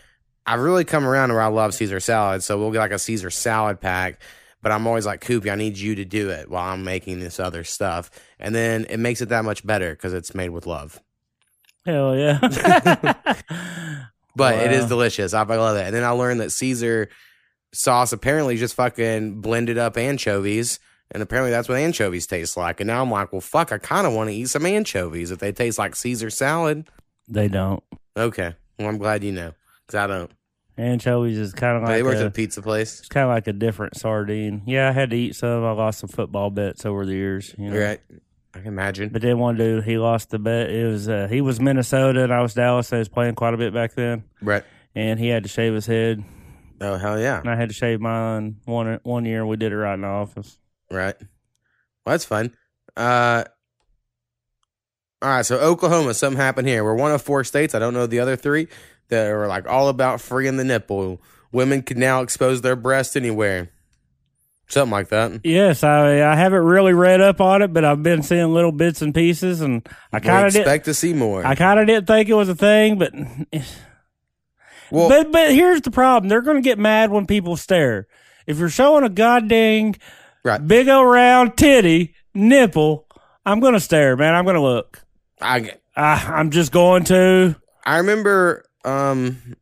[0.45, 2.43] I've really come around to where I love Caesar salad.
[2.43, 4.19] So we'll get like a Caesar salad pack.
[4.61, 7.39] But I'm always like, Koopy, I need you to do it while I'm making this
[7.39, 8.11] other stuff.
[8.39, 10.99] And then it makes it that much better because it's made with love.
[11.85, 12.37] Hell yeah!
[14.35, 15.33] But it is delicious.
[15.33, 15.85] I I love it.
[15.85, 17.09] And then I learned that Caesar
[17.73, 20.79] sauce apparently just fucking blended up anchovies.
[21.11, 22.79] And apparently that's what anchovies taste like.
[22.79, 25.39] And now I'm like, well, fuck, I kind of want to eat some anchovies if
[25.39, 26.87] they taste like Caesar salad.
[27.27, 27.83] they don't.
[28.15, 28.55] Okay.
[28.79, 29.53] Well, I'm glad you know
[29.85, 30.31] because I don't.
[30.77, 32.99] Anchovies is kind of like they worked at a, a pizza place.
[32.99, 34.63] it's kind of like a different sardine.
[34.65, 35.63] Yeah, I had to eat some.
[35.63, 37.53] I lost some football bets over the years.
[37.57, 37.79] You know?
[37.79, 37.99] Right.
[38.53, 39.09] I can imagine.
[39.09, 40.69] But then one dude, he lost the bet.
[40.69, 42.87] It was uh, he was Minnesota and I was Dallas.
[42.87, 44.63] So he was playing quite a bit back then, Right.
[44.95, 46.23] and he had to shave his head,
[46.81, 47.39] Oh, hell yeah.
[47.39, 49.45] and I had to shave mine one one year.
[49.45, 50.57] We did it right in the office.
[50.89, 51.15] Right.
[52.05, 52.53] Well, that's fun.
[52.97, 53.43] Uh,
[55.21, 55.45] all right.
[55.45, 56.83] So, Oklahoma, something happened here.
[56.83, 57.75] We're one of four states.
[57.75, 58.67] I don't know the other three
[59.11, 61.21] that are like all about freeing the nipple.
[61.51, 63.69] Women can now expose their breast anywhere.
[64.67, 65.41] Something like that.
[65.43, 69.01] Yes, I I haven't really read up on it, but I've been seeing little bits
[69.01, 70.61] and pieces, and I kind of did.
[70.61, 71.45] expect to see more.
[71.45, 73.13] I kind of didn't think it was a thing, but
[74.91, 78.07] well, but but here's the problem: they're going to get mad when people stare.
[78.47, 79.93] If you're showing a goddamn
[80.43, 80.65] Right.
[80.65, 83.07] big old round titty nipple,
[83.45, 84.33] I'm going to stare, man.
[84.33, 85.03] I'm going to look.
[85.39, 87.55] I, I, I'm just going to.
[87.85, 89.55] I remember um,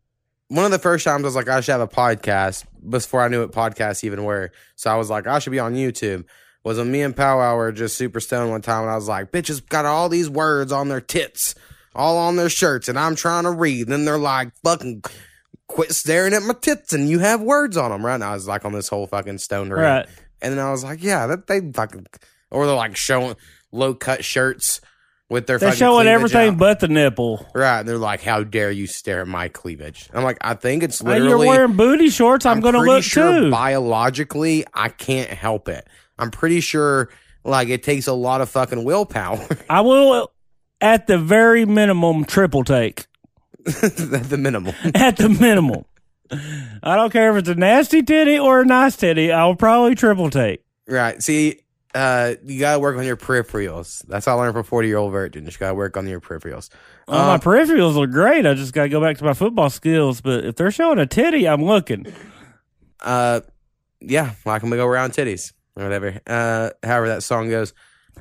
[0.48, 3.28] one of the first times I was like, I should have a podcast before I
[3.28, 4.52] knew what podcasts even were.
[4.76, 6.26] So I was like, I should be on YouTube.
[6.64, 9.32] Was when me and Powwow were just super stoned one time, and I was like,
[9.32, 11.56] bitches got all these words on their tits,
[11.96, 13.84] all on their shirts, and I'm trying to read.
[13.84, 15.04] And then they're like, fucking
[15.68, 18.16] quit staring at my tits, and you have words on them, right?
[18.16, 20.08] And I was like on this whole fucking stone rant.
[20.08, 20.18] Right.
[20.42, 22.08] And then I was like, yeah, that they fucking,
[22.52, 23.38] or they're like showing
[23.72, 24.82] low cut shirts
[25.30, 26.58] with their They're showing everything out.
[26.58, 27.46] but the nipple.
[27.54, 27.80] Right.
[27.80, 30.10] And they're like, how dare you stare at my cleavage?
[30.14, 32.46] I'm like, I think it's Hey, you're wearing booty shorts.
[32.46, 33.52] I'm, going to look sure too.
[33.52, 35.88] biologically, I can't help it.
[36.18, 37.10] I'm pretty sure,
[37.44, 40.32] like, it takes a lot of fucking willpower I will,
[40.82, 43.06] at the very minimum, triple take.
[43.68, 44.74] at the minimum.
[44.96, 45.84] At the minimum.
[46.32, 49.32] I don't care if it's a nasty titty or a nice titty.
[49.32, 50.64] I'll probably triple take.
[50.88, 51.22] Right.
[51.22, 51.60] See,
[51.96, 54.06] uh, you gotta work on your peripherals.
[54.08, 55.46] That's all I learned from 40 year old virgin.
[55.46, 56.70] Just gotta work on your peripherals.
[57.08, 58.46] Well, Uh, my peripherals are great.
[58.46, 60.22] I just got to go back to my football skills.
[60.22, 62.06] But if they're showing a titty, I'm looking.
[63.02, 63.42] uh,
[64.02, 66.20] yeah, like I'm gonna go around titties or whatever.
[66.28, 67.74] Uh, however that song goes.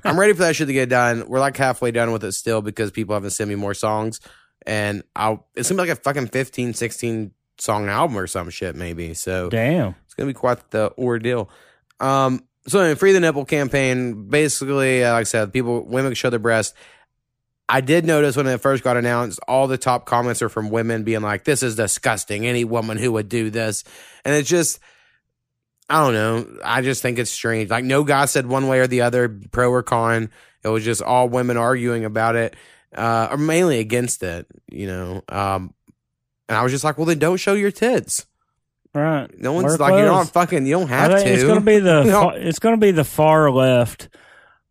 [0.05, 1.25] I'm ready for that shit to get done.
[1.29, 4.21] We're like halfway done with it still because people haven't sent me more songs,
[4.65, 8.77] and I'll it's gonna be like a fucking 15, 16 song album or some shit
[8.77, 9.15] maybe.
[9.15, 9.97] So Damn.
[10.05, 11.51] it's gonna be quite the ordeal.
[11.99, 14.29] Um, so anyway, free the nipple campaign.
[14.29, 16.75] Basically, uh, like I said, people women show their breast.
[17.69, 21.05] I did notice when it first got announced, all the top comments are from women
[21.05, 22.47] being like, "This is disgusting.
[22.47, 23.85] Any woman who would do this,"
[24.25, 24.79] and it's just,
[25.91, 26.59] I don't know.
[26.65, 27.71] I just think it's strange.
[27.71, 30.31] Like no guy said one way or the other, pro or con.
[30.63, 32.57] It was just all women arguing about it,
[32.95, 34.47] uh, or mainly against it.
[34.71, 35.75] You know, um,
[36.49, 38.27] and I was just like, "Well, then don't show your tits."
[38.99, 39.41] Right.
[39.41, 40.67] No one's Wear like you're not fucking.
[40.67, 41.17] You don't have to.
[41.33, 42.31] it's going to be the No.
[42.31, 44.09] fa- it's to be the far left.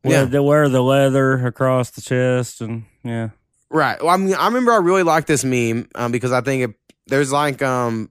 [0.01, 0.25] Where Yeah.
[0.25, 3.29] they wear the leather across the chest and yeah.
[3.69, 4.01] Right.
[4.01, 6.75] Well, I mean, I remember I really liked this meme um, because I think it,
[7.07, 8.09] there's like um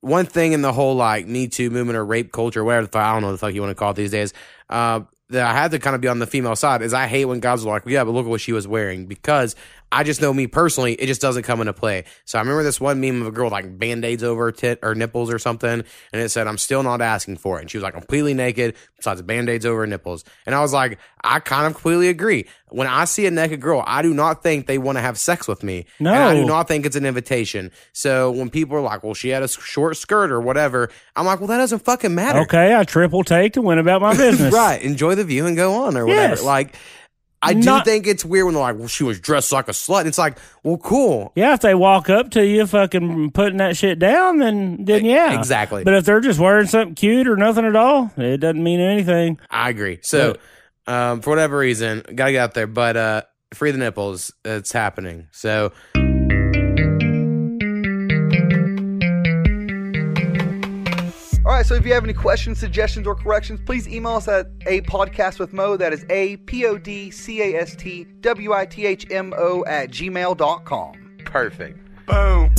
[0.00, 3.02] one thing in the whole like Me Too movement or rape culture, whatever the fuck,
[3.02, 4.32] I don't know what the fuck you want to call it these days.
[4.70, 7.24] Uh, that I had to kind of be on the female side is I hate
[7.24, 9.54] when guys are like, yeah, but look at what she was wearing because
[9.92, 12.04] I just know me personally, it just doesn't come into play.
[12.24, 14.52] So I remember this one meme of a girl with like band aids over her
[14.52, 17.60] tit or nipples or something, and it said, I'm still not asking for it.
[17.60, 20.24] And she was like completely naked, besides band aids over her nipples.
[20.46, 22.46] And I was like, I kind of completely agree.
[22.70, 25.46] When I see a naked girl, I do not think they want to have sex
[25.46, 25.84] with me.
[26.00, 26.10] No.
[26.14, 27.70] And I do not think it's an invitation.
[27.92, 31.38] So when people are like, well, she had a short skirt or whatever, I'm like,
[31.40, 32.38] well, that doesn't fucking matter.
[32.40, 34.54] Okay, I triple take to win about my business.
[34.54, 34.80] right.
[34.80, 36.34] Enjoy the view and go on or whatever.
[36.36, 36.42] Yes.
[36.42, 36.76] Like,
[37.42, 40.06] I do think it's weird when they're like, well, she was dressed like a slut.
[40.06, 41.32] It's like, well, cool.
[41.34, 45.38] Yeah, if they walk up to you fucking putting that shit down, then then yeah.
[45.38, 45.82] exactly.
[45.82, 49.40] But if they're just wearing something cute or nothing at all, it doesn't mean anything.
[49.50, 49.98] I agree.
[50.02, 50.36] So,
[50.86, 52.68] um, for whatever reason, gotta get out there.
[52.68, 53.22] But uh,
[53.54, 54.32] free the nipples.
[54.44, 55.26] It's happening.
[55.32, 55.72] So,
[61.52, 64.46] All right, so if you have any questions, suggestions, or corrections, please email us at
[64.66, 65.76] a podcast with Mo.
[65.76, 69.34] That is a p o d c a s t w i t h m
[69.36, 71.16] o at gmail.com.
[71.26, 71.78] perfect.
[72.06, 72.50] Boom.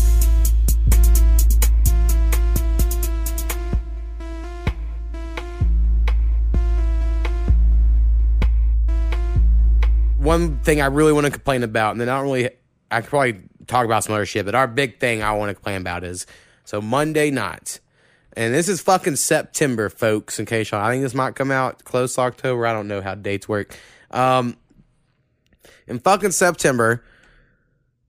[10.20, 12.52] One thing I really want to complain about, and then I don't really,
[12.92, 15.56] I could probably talk about some other shit, but our big thing I want to
[15.56, 16.28] complain about is
[16.64, 17.80] so Monday night.
[18.36, 21.84] And this is fucking September, folks, in case y'all, I think this might come out
[21.84, 22.66] close to October.
[22.66, 23.78] I don't know how dates work.
[24.10, 24.58] Um,
[25.88, 27.04] in fucking September,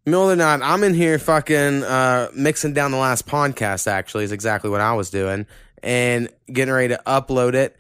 [0.07, 4.25] middle of the night, I'm in here fucking uh, mixing down the last podcast, actually,
[4.25, 5.47] is exactly what I was doing,
[5.83, 7.77] and getting ready to upload it.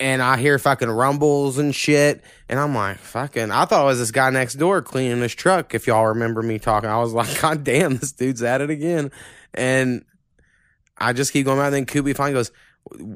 [0.00, 2.24] And I hear fucking rumbles and shit.
[2.48, 5.74] And I'm like, fucking, I thought it was this guy next door cleaning his truck.
[5.74, 9.12] If y'all remember me talking, I was like, God damn, this dude's at it again.
[9.54, 10.04] And
[11.02, 11.70] I just keep going out.
[11.70, 12.52] Then Koopy finally goes,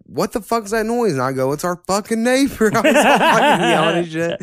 [0.07, 1.13] what the fuck's that noise?
[1.13, 2.71] And I go, it's our fucking neighbor.
[2.75, 4.41] I was fucking yelling and shit.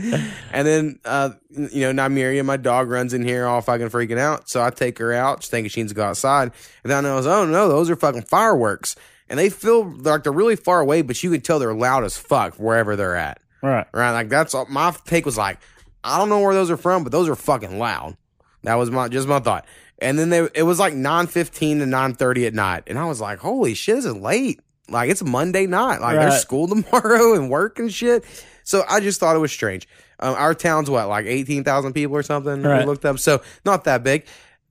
[0.51, 4.49] And then, uh, you know, Nymeria, my dog runs in here all fucking freaking out.
[4.49, 6.51] So I take her out, just thinking she needs to go outside.
[6.83, 8.95] And then I know, oh no, those are fucking fireworks.
[9.29, 12.17] And they feel like they're really far away, but you can tell they're loud as
[12.17, 13.39] fuck wherever they're at.
[13.61, 13.87] Right.
[13.93, 14.11] Right.
[14.11, 15.59] Like that's all, my take was like,
[16.03, 18.17] I don't know where those are from, but those are fucking loud.
[18.63, 19.65] That was my, just my thought.
[20.03, 22.83] And then they, it was like 9.15 to 9.30 at night.
[22.87, 24.59] And I was like, holy shit, this is late.
[24.89, 26.01] Like it's Monday night.
[26.01, 26.29] Like Right.
[26.29, 28.23] there's school tomorrow and work and shit.
[28.63, 29.87] So I just thought it was strange.
[30.19, 32.61] Um, our town's what, like 18,000 people or something?
[32.61, 32.85] We Right.
[32.85, 33.17] looked up.
[33.19, 34.25] So not that big.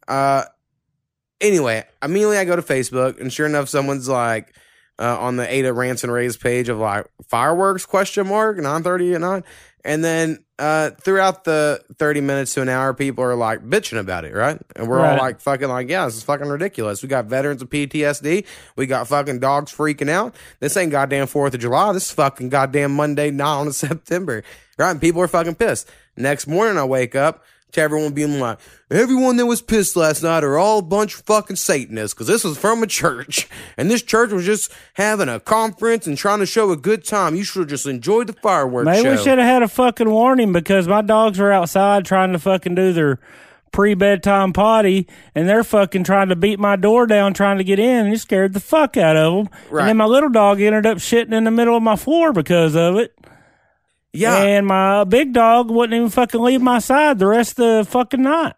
[0.07, 0.45] Uh,
[1.41, 4.55] anyway, immediately I go to Facebook and sure enough, someone's like,
[4.99, 9.45] uh, on the Ada Ranson Ray's page of like fireworks question mark 930 at night.
[9.85, 14.25] And then uh throughout the 30 minutes to an hour, people are like bitching about
[14.25, 14.61] it, right?
[14.77, 17.03] And we're all like fucking like, yeah, this is fucking ridiculous.
[17.03, 18.47] We got veterans of PTSD.
[18.77, 20.37] We got fucking dogs freaking out.
[20.61, 21.93] This ain't goddamn Fourth of July.
[21.93, 24.45] This is fucking goddamn Monday night on September.
[24.79, 24.93] Right?
[24.93, 25.91] And people are fucking pissed.
[26.17, 28.59] Next morning I wake up to everyone being like,
[28.91, 32.45] everyone that was pissed last night are all a bunch of fucking Satanists because this
[32.45, 33.49] was from a church.
[33.79, 37.35] And this church was just having a conference and trying to show a good time.
[37.35, 40.53] You should have just enjoyed the fireworks Maybe we should have had a fucking warning
[40.53, 43.19] because my dogs were outside trying to fucking do their
[43.73, 47.79] pre bedtime potty and they're fucking trying to beat my door down trying to get
[47.79, 49.49] in and it scared the fuck out of them.
[49.71, 49.81] Right.
[49.81, 52.77] And then my little dog ended up shitting in the middle of my floor because
[52.77, 53.17] of it.
[54.13, 54.37] Yeah.
[54.43, 58.23] And my big dog wouldn't even fucking leave my side the rest of the fucking
[58.23, 58.55] night.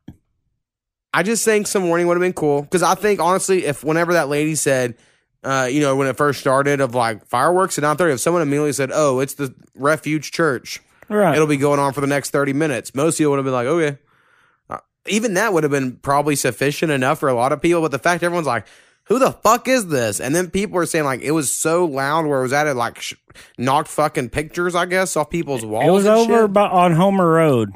[1.12, 4.14] I just think some warning would have been cool because I think honestly, if whenever
[4.14, 4.97] that lady said,
[5.45, 8.43] uh, you know, when it first started of like fireworks at nine thirty, if someone
[8.43, 11.35] immediately said, "Oh, it's the Refuge Church," Right.
[11.35, 12.95] it'll be going on for the next thirty minutes.
[12.95, 13.99] Most people would have been like, "Okay."
[14.69, 17.81] Uh, even that would have been probably sufficient enough for a lot of people.
[17.81, 18.67] But the fact everyone's like,
[19.07, 22.27] "Who the fuck is this?" and then people are saying like it was so loud
[22.27, 23.14] where it was at it like sh-
[23.59, 25.87] knocked fucking pictures, I guess, off people's walls.
[25.87, 26.53] it was over shit.
[26.53, 27.71] by, on Homer Road,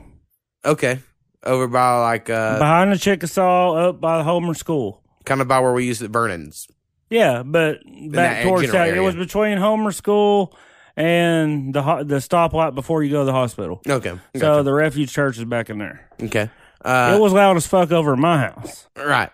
[0.64, 1.00] okay,
[1.44, 5.02] over by like uh, behind the Chickasaw, up by the Homer School.
[5.24, 6.66] kind of by where we used it, Vernon's.
[7.10, 10.54] Yeah, but that back towards general that, it was between Homer School
[10.96, 13.80] and the ho- the stoplight before you go to the hospital.
[13.88, 14.18] Okay.
[14.36, 16.08] So the refuge church is back in there.
[16.22, 16.50] okay.
[16.84, 18.86] Uh, it was loud as fuck over my house.
[18.96, 19.30] right.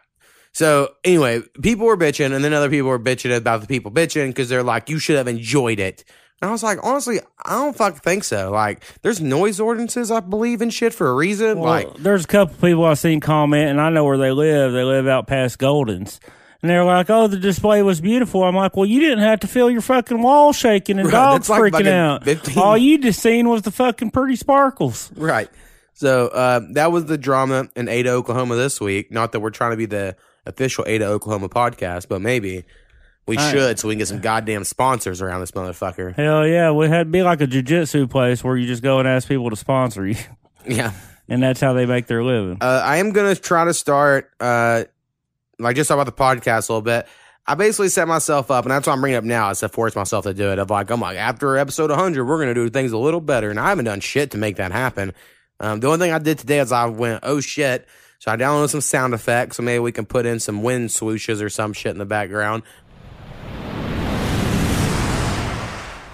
[0.54, 4.28] So anyway, people were bitching, and then other people were bitching about the people bitching
[4.28, 6.04] because they're like, "You should have enjoyed it."
[6.40, 8.50] And I was like, honestly, I don't fucking think so.
[8.50, 11.58] Like, there's noise ordinances, I believe, in shit for a reason.
[11.58, 14.72] Well, like, there's a couple people I've seen comment, and I know where they live.
[14.72, 16.20] They live out past Golden's.
[16.62, 19.48] And they're like, "Oh, the display was beautiful." I'm like, "Well, you didn't have to
[19.48, 22.24] feel your fucking wall shaking and Right, dogs like freaking out.
[22.24, 25.50] 15 All you just seen was the fucking pretty sparkles." right.
[25.94, 29.12] So uh, that was the drama in Ada, Oklahoma this week.
[29.12, 32.64] Not that we're trying to be the official Ada, Oklahoma podcast, but maybe
[33.26, 36.14] we I- should so we can get some goddamn sponsors around this motherfucker.
[36.14, 39.09] Hell yeah, we had to be like a jujitsu place where you just go and
[39.09, 40.16] ask people to sponsor you,
[40.66, 40.92] Yeah.
[41.28, 42.59] and that's how they make their living.
[42.61, 44.85] Uh, I am gonna try to start, uh,
[45.59, 46.12] like just talk about the
[46.44, 47.07] podcast a little bit.
[47.46, 49.50] I basically set myself up, and that's what I'm bringing up now.
[49.50, 50.59] Is to force myself to do it.
[50.59, 53.61] Of like, I'm like, after episode 100, we're gonna do things a little better, and
[53.61, 55.12] I haven't done shit to make that happen.
[55.61, 57.87] Um, the only thing I did today is I went, oh shit.
[58.18, 61.42] So I downloaded some sound effects, so maybe we can put in some wind swooshes
[61.42, 62.62] or some shit in the background.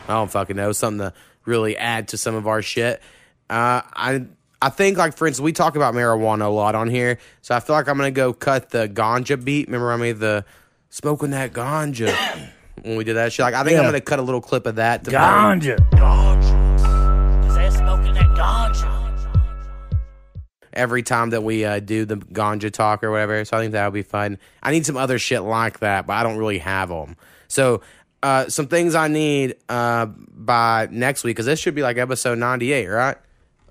[0.08, 1.12] I don't fucking know something to
[1.44, 3.00] really add to some of our shit.
[3.48, 4.26] Uh, I
[4.62, 7.60] I think like for instance we talk about marijuana a lot on here, so I
[7.60, 9.68] feel like I'm gonna go cut the ganja beat.
[9.68, 10.44] Remember I made the
[10.88, 12.12] smoking that ganja
[12.82, 13.44] when we did that shit.
[13.44, 15.04] Like I think I'm gonna cut a little clip of that.
[15.04, 15.78] To Ganja.
[15.92, 16.59] Cause
[20.80, 23.44] every time that we uh, do the ganja talk or whatever.
[23.44, 24.38] So I think that would be fun.
[24.62, 27.16] I need some other shit like that, but I don't really have them.
[27.48, 27.82] So
[28.22, 32.38] uh, some things I need uh, by next week because this should be like episode
[32.38, 33.16] ninety eight, right?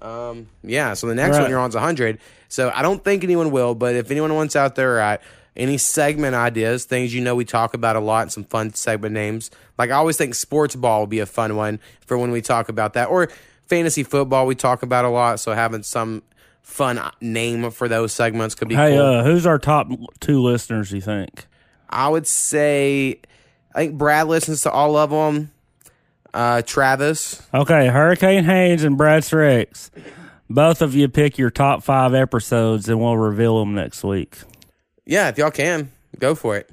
[0.02, 0.93] Um, yeah.
[0.93, 1.41] So the next Right.
[1.43, 2.19] one you're on's hundred.
[2.48, 5.19] So I don't think anyone will, but if anyone wants out there, right?
[5.56, 9.52] Any segment ideas, things you know we talk about a lot, some fun segment names.
[9.78, 12.69] Like I always think sports ball would be a fun one for when we talk
[12.69, 13.30] about that, or
[13.67, 15.39] fantasy football we talk about a lot.
[15.39, 16.24] So having some
[16.69, 19.01] fun name for those segments could be Hey, cool.
[19.01, 19.88] uh, who's our top
[20.19, 20.91] two listeners?
[20.91, 21.45] You think?
[21.89, 23.19] I would say,
[23.73, 25.51] I think Brad listens to all of them.
[26.34, 29.89] Uh, Travis, Okay, Hurricane Haynes and Brad Rex.
[30.47, 34.38] Both of you pick your top five episodes, and we'll reveal them next week.
[35.05, 36.69] yeah, if y'all can, go for it.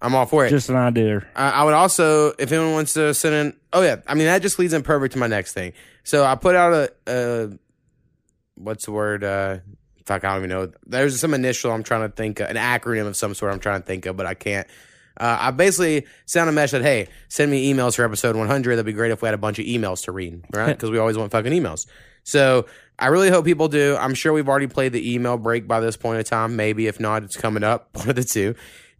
[0.00, 0.50] I'm all for it.
[0.50, 1.24] Just an idea.
[1.36, 4.40] I I would also, if anyone wants to send in, oh yeah, I mean that
[4.42, 5.74] just leads in perfect to my next thing.
[6.02, 7.50] So I put out a, a
[8.56, 9.24] what's the word?
[9.24, 9.58] Uh,
[10.04, 10.72] fuck, I don't even know.
[10.86, 13.80] There's some initial I'm trying to think, of, an acronym of some sort I'm trying
[13.80, 14.66] to think of, but I can't.
[15.16, 18.76] Uh, I basically sent a message that hey, send me emails for episode 100.
[18.76, 20.68] That'd be great if we had a bunch of emails to read, right?
[20.76, 21.86] Because we always want fucking emails.
[22.24, 22.66] So
[22.98, 23.96] I really hope people do.
[23.98, 26.56] I'm sure we've already played the email break by this point in time.
[26.56, 27.90] Maybe if not, it's coming up.
[27.96, 28.54] One of the two.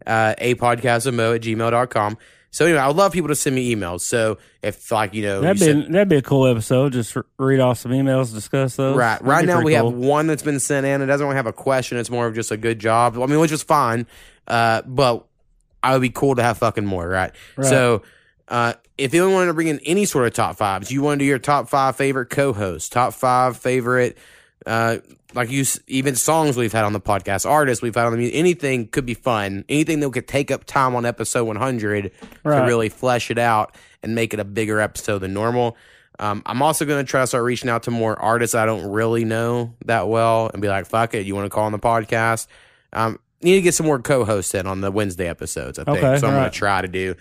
[0.05, 2.17] Uh, a podcast of mo at gmail.com.
[2.53, 4.01] So anyway, I would love people to send me emails.
[4.01, 6.93] So if like, you know, That'd you be send- that'd be a cool episode.
[6.93, 8.95] Just read off some emails, discuss those.
[8.95, 9.13] Right.
[9.13, 11.01] That'd Right now we have one that's been sent in.
[11.01, 11.97] It doesn't really have a question.
[11.97, 13.17] It's more of just a good job.
[13.17, 14.05] I mean, which is fine.
[14.47, 15.25] Uh, but
[15.81, 17.07] I would be cool to have fucking more.
[17.09, 17.31] Right.
[17.57, 17.67] Right.
[17.67, 18.03] So,
[18.49, 21.23] uh, if anyone wanted to bring in any sort of top fives, you want to
[21.23, 24.15] do your top five favorite co-hosts, top five favorite,
[24.65, 24.97] uh,
[25.33, 28.35] like you, even songs we've had on the podcast, artists we've had on the music,
[28.35, 29.65] anything could be fun.
[29.67, 32.11] Anything that could take up time on episode 100
[32.43, 35.75] to really flesh it out and make it a bigger episode than normal.
[36.19, 38.91] Um, I'm also going to try to start reaching out to more artists I don't
[38.91, 41.79] really know that well and be like, fuck it, you want to call on the
[41.79, 42.47] podcast?
[42.91, 45.97] Um, need to get some more co-hosts in on the Wednesday episodes, I think.
[45.97, 46.53] Okay, so I'm going alright.
[46.53, 47.15] to try to do.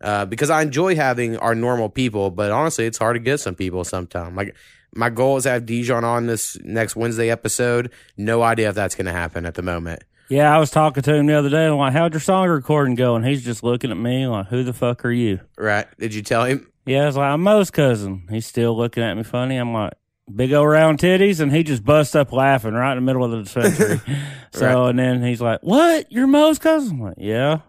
[0.00, 3.54] Uh, because I enjoy having our normal people, but honestly, it's hard to get some
[3.54, 4.34] people sometimes.
[4.34, 4.56] Like
[4.94, 7.90] my goal is to have Dijon on this next Wednesday episode.
[8.16, 10.02] No idea if that's going to happen at the moment.
[10.28, 11.66] Yeah, I was talking to him the other day.
[11.66, 14.62] I'm like, "How'd your song recording go?" And he's just looking at me like, "Who
[14.62, 15.86] the fuck are you?" Right?
[15.98, 16.70] Did you tell him?
[16.86, 19.56] Yeah, I was like, "I'm Mo's cousin." He's still looking at me funny.
[19.56, 19.94] I'm like,
[20.32, 23.32] "Big old round titties," and he just busts up laughing right in the middle of
[23.32, 24.00] the dispensary.
[24.52, 26.12] so, and then he's like, "What?
[26.12, 27.60] You're Mo's cousin?" I'm like, "Yeah."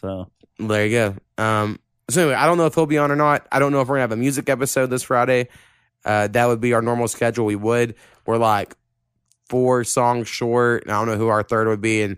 [0.00, 0.90] So, There you
[1.36, 1.42] go.
[1.42, 1.78] Um,
[2.08, 3.46] so anyway, I don't know if he'll be on or not.
[3.50, 5.48] I don't know if we're gonna have a music episode this Friday.
[6.04, 7.46] Uh, that would be our normal schedule.
[7.46, 7.94] We would.
[8.26, 8.74] We're like
[9.48, 10.84] four songs short.
[10.84, 12.16] and I don't know who our third would be, and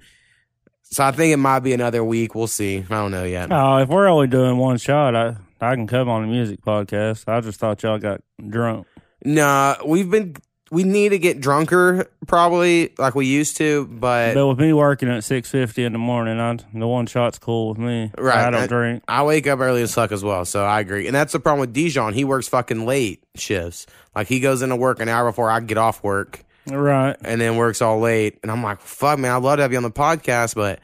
[0.82, 2.34] so I think it might be another week.
[2.34, 2.78] We'll see.
[2.78, 3.50] I don't know yet.
[3.52, 7.24] oh, if we're only doing one shot, I I can come on the music podcast.
[7.28, 8.86] I just thought y'all got drunk.
[9.24, 10.36] Nah, we've been.
[10.70, 15.08] We need to get drunker, probably like we used to, but But with me working
[15.08, 18.10] at six fifty in the morning, I, the one shot's cool with me.
[18.18, 19.04] Right, I don't I- drink.
[19.06, 21.06] I wake up early as fuck as well, so I agree.
[21.06, 22.14] And that's the problem with Dijon.
[22.14, 23.86] He works fucking late shifts.
[24.14, 26.42] Like he goes into work an hour before I get off work.
[26.68, 27.14] Right.
[27.22, 28.40] and then works all late.
[28.42, 30.80] And I'm like, fuck, man, I'd love to have you on the podcast, but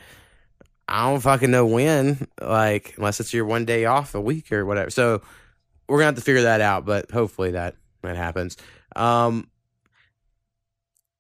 [0.86, 4.64] I don't fucking know when, like, unless it's your one day off a week or
[4.64, 4.90] whatever.
[4.90, 5.22] So
[5.88, 8.56] we're gonna have to figure that out, but hopefully that that happens.
[8.94, 9.48] Um,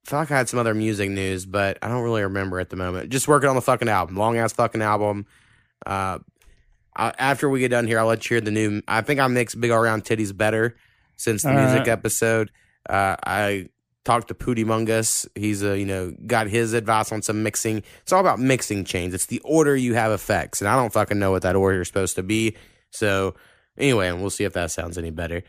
[0.04, 3.10] fuck, I had some other music news, but I don't really remember at the moment.
[3.10, 5.26] Just working on the fucking album, long ass fucking album.
[5.84, 6.18] Uh,
[6.94, 8.82] I, after we get done here, I'll let you hear the new.
[8.86, 10.76] I think I mixed Big All Round Titties better
[11.16, 11.88] since the All music right.
[11.88, 12.50] episode.
[12.88, 13.68] Uh, I
[14.04, 15.26] talked to Pooty Mungus.
[15.34, 17.82] He's a, you know got his advice on some mixing.
[18.02, 19.14] It's all about mixing chains.
[19.14, 21.88] It's the order you have effects, and I don't fucking know what that order is
[21.88, 22.56] supposed to be.
[22.90, 23.34] So
[23.78, 25.42] anyway, we'll see if that sounds any better.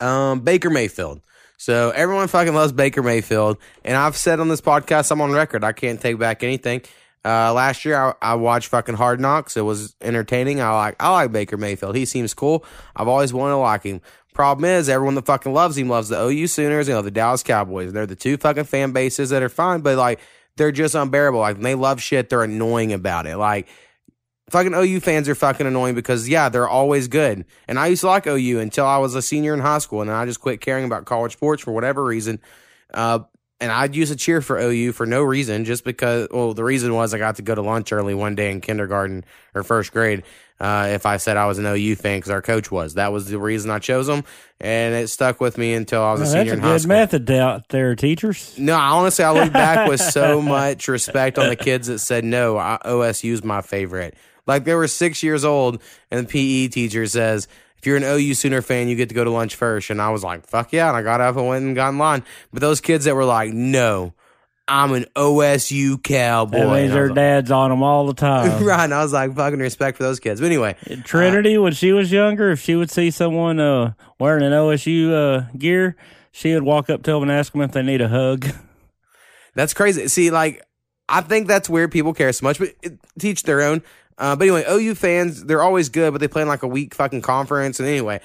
[0.00, 1.20] Um, Baker Mayfield.
[1.56, 5.64] So everyone fucking loves Baker Mayfield, and I've said on this podcast, I'm on record.
[5.64, 6.82] I can't take back anything.
[7.24, 9.56] Uh, last year, I, I watched fucking Hard Knocks.
[9.56, 10.60] It was entertaining.
[10.60, 11.96] I like I like Baker Mayfield.
[11.96, 12.64] He seems cool.
[12.94, 14.00] I've always wanted to like him.
[14.32, 17.92] Problem is, everyone that fucking loves him loves the OU Sooners and the Dallas Cowboys.
[17.92, 20.20] They're the two fucking fan bases that are fine, but like
[20.56, 21.40] they're just unbearable.
[21.40, 23.38] Like when they love shit, they're annoying about it.
[23.38, 23.66] Like
[24.50, 27.44] fucking OU fans are fucking annoying because yeah, they're always good.
[27.68, 30.10] And I used to like OU until I was a senior in high school, and
[30.10, 32.40] then I just quit caring about college sports for whatever reason.
[32.94, 33.20] Uh,
[33.58, 36.28] and I'd use a cheer for OU for no reason, just because.
[36.30, 39.24] Well, the reason was I got to go to lunch early one day in kindergarten
[39.54, 40.24] or first grade.
[40.60, 43.28] Uh, if I said I was an OU fan because our coach was, that was
[43.28, 44.24] the reason I chose them,
[44.60, 46.72] and it stuck with me until I was a Well, senior that's a in high
[46.74, 46.88] good school.
[46.88, 48.58] method out there, teachers.
[48.58, 52.24] No, I honestly, I look back with so much respect on the kids that said
[52.24, 52.56] no.
[52.58, 54.14] I, OSU's my favorite.
[54.46, 58.34] Like they were six years old, and the PE teacher says, "If you're an OU
[58.34, 59.90] Sooner fan, you get to go to lunch first.
[59.90, 61.98] And I was like, "Fuck yeah!" And I got up and went and got in
[61.98, 62.22] line.
[62.52, 64.12] But those kids that were like, "No,
[64.68, 68.14] I'm an OSU Cowboy," That means and I their like- dad's on them all the
[68.14, 68.64] time.
[68.64, 68.84] right?
[68.84, 72.12] And I was like, "Fucking respect for those kids." But anyway, Trinity, when she was
[72.12, 75.96] younger, if she would see someone uh, wearing an OSU uh, gear,
[76.30, 78.46] she would walk up to them and ask them if they need a hug.
[79.54, 80.06] That's crazy.
[80.08, 80.62] See, like,
[81.08, 81.90] I think that's weird.
[81.90, 83.82] People care so much, but it, teach their own.
[84.18, 86.94] Uh, but anyway, OU fans, they're always good, but they play in like a weak
[86.94, 87.78] fucking conference.
[87.80, 88.20] And anyway,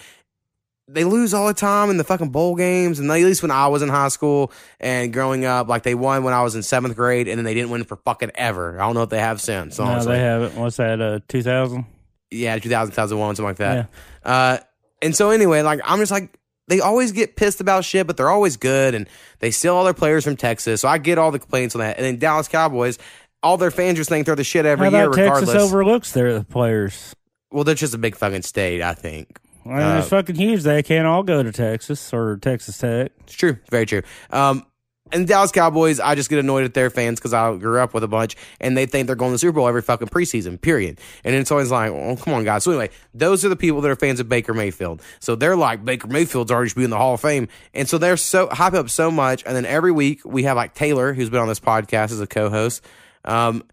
[0.87, 2.99] they lose all the time in the fucking bowl games.
[2.99, 6.23] And at least when I was in high school and growing up, like they won
[6.23, 8.79] when I was in seventh grade, and then they didn't win for fucking ever.
[8.79, 9.77] I don't know if they have since.
[9.79, 10.55] No, they haven't.
[10.55, 11.01] What's that?
[11.01, 11.85] Uh, two thousand.
[12.29, 13.89] yeah, 2000, 2001, something like that.
[14.23, 14.57] Uh,
[15.01, 16.37] and so anyway, like I'm just like
[16.67, 19.07] they always get pissed about shit, but they're always good, and
[19.39, 20.79] they steal all their players from Texas.
[20.81, 21.97] So I get all the complaints on that.
[21.97, 22.97] And then Dallas Cowboys,
[23.43, 25.49] all their fans just think they're the shit every How year, regardless.
[25.51, 27.15] Texas overlooks their players?
[27.51, 29.39] well, they're just a big fucking state, I think.
[29.65, 30.63] Mean, Uh, it's fucking huge.
[30.63, 33.11] They can't all go to Texas or Texas Tech.
[33.21, 34.01] It's true, very true.
[34.31, 34.65] Um,
[35.11, 38.03] and Dallas Cowboys, I just get annoyed at their fans because I grew up with
[38.03, 40.59] a bunch, and they think they're going to the Super Bowl every fucking preseason.
[40.59, 40.99] Period.
[41.25, 42.63] And it's always like, oh, come on, guys.
[42.63, 45.01] So anyway, those are the people that are fans of Baker Mayfield.
[45.19, 47.97] So they're like, Baker Mayfield's already should be in the Hall of Fame, and so
[47.97, 49.43] they're so hype up so much.
[49.45, 52.27] And then every week we have like Taylor, who's been on this podcast as a
[52.27, 52.81] co-host.
[53.25, 53.63] Um,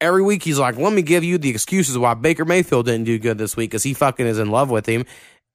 [0.00, 3.18] every week he's like, let me give you the excuses why Baker Mayfield didn't do
[3.18, 5.04] good this week because he fucking is in love with him.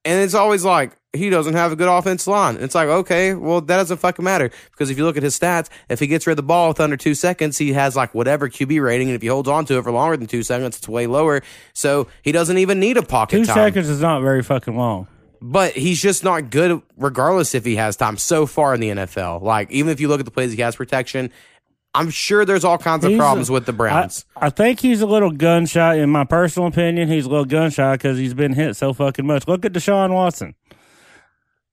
[0.03, 2.57] And it's always like, he doesn't have a good offense line.
[2.57, 4.51] It's like, okay, well, that doesn't fucking matter.
[4.69, 6.79] Because if you look at his stats, if he gets rid of the ball with
[6.79, 9.07] under two seconds, he has like whatever QB rating.
[9.07, 11.41] And if he holds on to it for longer than two seconds, it's way lower.
[11.73, 13.55] So he doesn't even need a pocket Two time.
[13.55, 15.07] seconds is not very fucking long.
[15.41, 19.41] But he's just not good regardless if he has time so far in the NFL.
[19.41, 21.31] Like, even if you look at the plays he has protection,
[21.95, 24.25] I'm sure there's all kinds of He's- problems with the Browns.
[24.35, 25.95] I think he's a little gun shy.
[25.95, 29.25] In my personal opinion, he's a little gun shy because he's been hit so fucking
[29.25, 29.47] much.
[29.47, 30.55] Look at Deshaun Watson.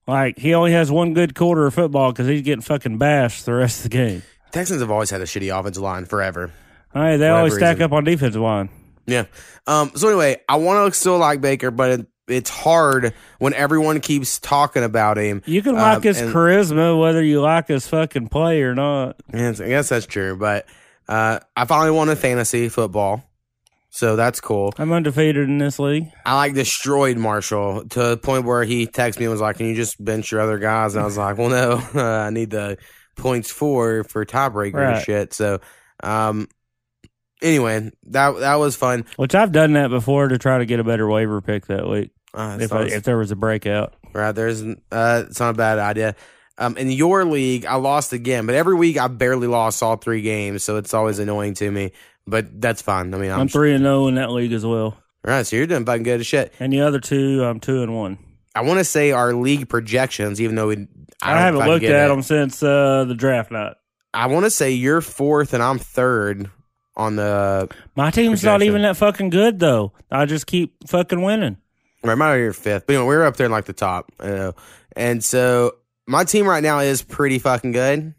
[0.07, 3.53] Like he only has one good quarter of football because he's getting fucking bashed the
[3.53, 4.23] rest of the game.
[4.51, 6.51] Texans have always had a shitty offensive line forever.
[6.93, 7.83] Hey, they always stack reason.
[7.85, 8.69] up on defensive line.
[9.05, 9.25] Yeah.
[9.65, 9.91] Um.
[9.95, 14.39] So anyway, I want to still like Baker, but it, it's hard when everyone keeps
[14.39, 15.41] talking about him.
[15.45, 19.17] You can like Um, his and- charisma whether you like his fucking play or not.
[19.33, 20.35] Yes, I guess that's true.
[20.37, 20.65] But
[21.07, 23.23] uh, I finally won a fantasy football,
[23.89, 24.73] so that's cool.
[24.77, 26.07] I'm undefeated in this league.
[26.25, 29.65] I like destroyed Marshall to the point where he texted me and was like, "Can
[29.65, 32.77] you just bench your other guys?" And I was like, "Well, no, I need the
[33.17, 35.03] points for for tiebreaker and Right.
[35.03, 35.59] shit." So,
[36.01, 36.47] um,
[37.43, 39.05] anyway, that that was fun.
[39.17, 42.11] Which I've done that before to try to get a better waiver pick that week
[42.33, 43.93] Uh, if I, if there was a breakout.
[44.13, 46.15] Right, there's uh, it's not a bad idea.
[46.57, 50.21] Um, in your league, I lost again, but every week I barely lost all three
[50.21, 51.91] games, so it's always annoying to me.
[52.25, 53.13] But that's fine.
[53.13, 55.45] I mean, I'm, I'm three and zero in that league as well, right.
[55.45, 56.53] So you're doing fucking good as shit.
[56.59, 58.17] and the other two I'm two and one.
[58.55, 60.87] I want to say our league projections, even though we,
[61.23, 62.07] I, don't haven't looked at it.
[62.07, 63.73] them since uh, the draft night.
[64.13, 66.51] I want to say you're fourth and I'm third
[66.95, 67.69] on the.
[67.95, 69.93] My team's not even that fucking good though.
[70.11, 71.57] I just keep fucking winning.
[72.03, 74.11] Right, might you're fifth, but anyway, we're up there in like the top.
[74.21, 74.55] You know?
[74.95, 75.75] And so
[76.05, 78.13] my team right now is pretty fucking good,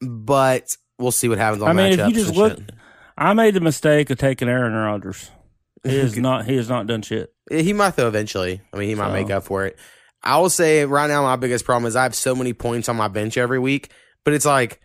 [0.00, 2.70] but we'll see what happens on I mean, if you just look, shit.
[3.16, 5.30] I made the mistake of taking Aaron Rodgers.
[5.86, 6.46] He is not.
[6.46, 7.34] He has not done shit.
[7.50, 8.62] He might though eventually.
[8.72, 9.78] I mean, he might So- make up for it.
[10.22, 12.96] I will say right now my biggest problem is I have so many points on
[12.96, 13.90] my bench every week,
[14.24, 14.80] but it's like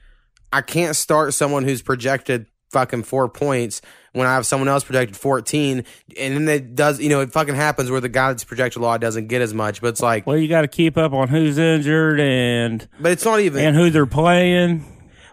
[0.51, 3.81] I can't start someone who's projected fucking four points
[4.13, 5.83] when I have someone else projected fourteen,
[6.19, 6.99] and then it does.
[6.99, 9.53] You know, it fucking happens where the guy that's projected a lot doesn't get as
[9.53, 9.81] much.
[9.81, 13.25] But it's like, Well, you got to keep up on who's injured and but it's
[13.25, 13.63] not even.
[13.63, 14.85] and who they're playing.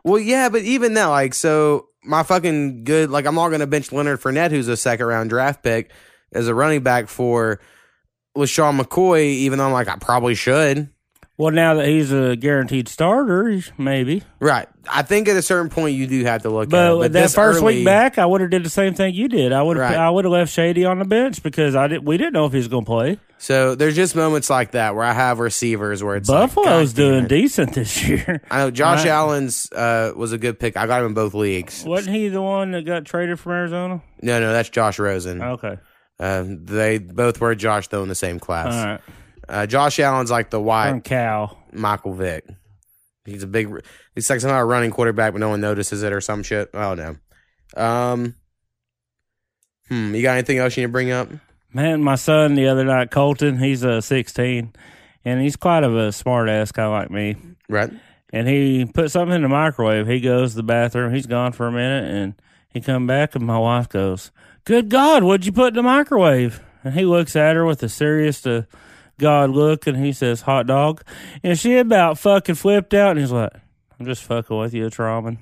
[0.04, 3.66] Well, yeah, but even that, like, so my fucking good, like, I'm not going to
[3.66, 5.90] bench Leonard Fournette, who's a second round draft pick,
[6.32, 7.58] as a running back for
[8.36, 10.90] LeSean McCoy, even though I'm like, I probably should.
[11.38, 14.22] Well, now that he's a guaranteed starter, maybe.
[14.40, 14.66] Right.
[14.88, 16.98] I think at a certain point you do have to look But, at it.
[16.98, 19.52] But that first early- week back, I would have did the same thing you did.
[19.52, 19.98] I would have Right.
[19.98, 22.06] I would have left Shady on the bench because I did.
[22.06, 23.18] We didn't know if he was going to play.
[23.36, 27.10] So there's just moments like that where I have receivers where it's like, Buffalo's damn
[27.12, 28.40] doing decent this year.
[28.50, 29.04] I know Josh.
[29.04, 30.78] Allen's uh, was a good pick.
[30.78, 31.84] I got him in both leagues.
[31.84, 34.00] Wasn't he the one that got traded from Arizona?
[34.22, 35.42] No, no, that's Josh Rosen.
[35.42, 35.76] Okay,
[36.18, 39.00] Um, they both were Josh though in the same class.
[39.48, 41.58] Uh, Josh Allen's like the From white Cal.
[41.72, 42.44] Michael Vick.
[43.24, 43.68] He's a big.
[44.14, 46.70] He's like somehow a running quarterback, but no one notices it or some shit.
[46.74, 46.98] I don't
[47.76, 47.82] know.
[47.82, 48.34] Um,
[49.88, 50.14] hmm.
[50.14, 51.28] You got anything else you need to bring up?
[51.72, 54.72] Man, my son the other night, Colton, he's uh, 16,
[55.24, 57.36] and he's quite of a smart ass, kind of like me.
[57.68, 57.90] Right.
[58.32, 60.06] And he put something in the microwave.
[60.06, 61.12] He goes to the bathroom.
[61.12, 62.34] He's gone for a minute, and
[62.68, 64.30] he come back, and my wife goes,
[64.64, 67.88] "Good God, what'd you put in the microwave?" And he looks at her with a
[67.88, 68.66] serious to
[69.18, 71.02] God look, and he says, "Hot dog."
[71.42, 73.52] And she about fucking flipped out, and he's like,
[73.98, 75.38] "I'm just fucking with you, it's ramen."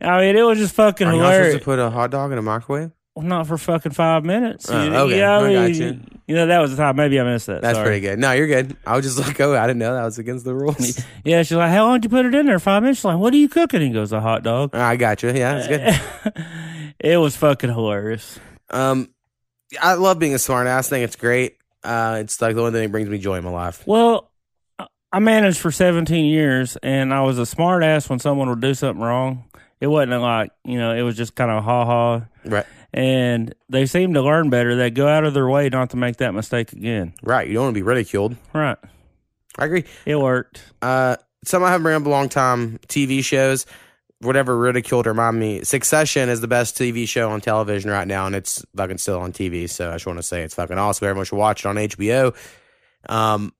[0.00, 1.46] I mean, it was just fucking Are hilarious.
[1.54, 2.92] supposed to put a hot dog in a microwave?
[3.16, 4.70] Well, not for fucking five minutes.
[4.70, 5.14] Oh, You- okay.
[5.16, 6.00] you know, I got you.
[6.28, 6.94] You know, that was the time.
[6.94, 7.62] Maybe I missed that.
[7.62, 7.86] That's Sorry.
[7.86, 8.18] pretty good.
[8.18, 8.76] No, you're good.
[8.86, 11.04] I was just like, oh, I didn't know that was against the rules.
[11.24, 12.58] Yeah, she's like, "How long did you put it in there?
[12.60, 15.22] Five minutes?" She's like, "What are you cooking?" He goes, "A hot dog." I got
[15.22, 15.30] you.
[15.32, 16.42] Yeah, that's good.
[17.00, 18.38] it was fucking hilarious.
[18.70, 19.08] Um,
[19.82, 20.88] I love being a smart ass.
[20.88, 21.57] Thing, it's great.
[21.84, 23.86] Uh, it's like the one thing that brings me joy in my life.
[23.86, 24.30] Well,
[25.12, 28.74] I- managed for 17 years, and I was a smart ass when someone would do
[28.74, 29.44] something wrong.
[29.80, 32.26] It wasn't like you know, it was just kind of ha ha.
[32.44, 32.66] Right.
[32.92, 34.74] And they seem to learn better.
[34.74, 37.14] They go out of their way not to make that mistake again.
[37.22, 37.46] Right.
[37.46, 38.36] You don't want to be ridiculed.
[38.52, 38.78] Right.
[39.58, 39.84] I agree.
[40.06, 40.62] It worked.
[40.82, 42.78] Uh, some I haven't up a long time.
[42.88, 43.66] TV shows,
[44.20, 45.64] whatever ridiculed remind me.
[45.64, 49.32] Succession is the best TV show on television right now, and it's fucking still on
[49.32, 49.68] TV.
[49.68, 51.06] So I just want to say it's fucking awesome.
[51.06, 52.34] Everyone should watch it on HBO.
[53.08, 53.52] Um,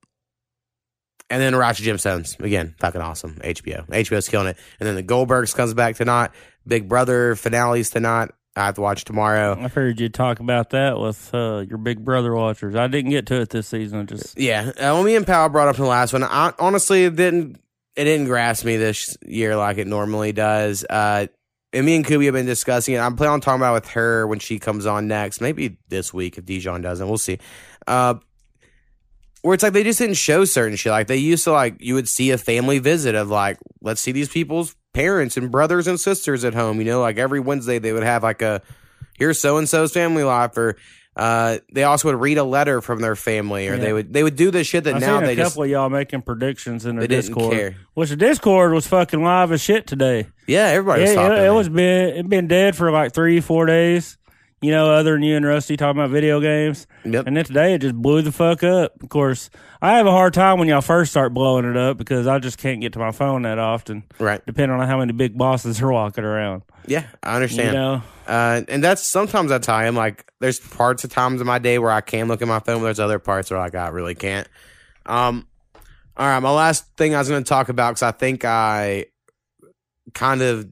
[1.30, 3.34] and then Righteous Gemstones again, fucking awesome.
[3.36, 4.56] HBO, HBO's killing it.
[4.80, 6.30] And then the Goldbergs comes back tonight.
[6.66, 8.30] Big Brother finales tonight.
[8.56, 9.56] I have to watch tomorrow.
[9.59, 12.74] I heard you talk about that with uh, your Big Brother watchers.
[12.74, 14.00] I didn't get to it this season.
[14.00, 17.09] I just Yeah, uh, me and Powell brought up in the last one, I honestly
[17.09, 17.61] didn't
[17.99, 20.84] it didn't grasp me this year like it normally does.
[20.88, 21.26] Uh,
[21.72, 22.99] and me and Koopy have been discussing it.
[22.99, 26.14] I'm planning on talking about it with her when she comes on next, maybe this
[26.14, 27.09] week if Dijon doesn't.
[27.09, 27.40] We'll see.
[27.88, 28.14] Uh,
[29.42, 30.92] where it's like they just didn't show certain shit.
[30.92, 34.12] Like they used to like you would see a family visit of like let's see
[34.12, 36.78] these people's parents and brothers and sisters at home.
[36.78, 38.62] You know, like every Wednesday they would have like a
[39.18, 40.76] here's so and so's family life or.
[41.18, 43.80] Uh, they also would read a letter from their family, or Yeah.
[43.80, 45.58] they would they would do this shit that I've now seen a they couple just
[45.60, 47.52] of y'all making predictions in the Discord.
[47.52, 47.76] care.
[47.94, 50.28] Which the Discord was fucking live as shit today.
[50.46, 51.36] Yeah, everybody was It, talking.
[51.38, 54.16] it, it was been it been dead for like three four days.
[54.61, 57.28] You know, other than you and Rusty talking about video games, Yep.
[57.28, 59.00] and then today it just blew the fuck up.
[59.00, 59.50] Of course,
[59.80, 62.59] I have a hard time when y'all first start blowing it up because I just
[62.59, 64.44] can't get to my phone that often, right.
[64.46, 66.62] depending on how many big bosses are walking around.
[66.86, 67.68] Yeah, I understand.
[67.68, 69.94] You know, Uh, and that's sometimes that's how I am.
[69.94, 72.78] Like, there's parts of times in my day where I can look at my phone.
[72.78, 74.48] But there's other parts where like I really can't.
[75.06, 75.46] Um,
[76.16, 79.06] all right, my last thing I was going to talk about because I think I
[80.14, 80.68] kind of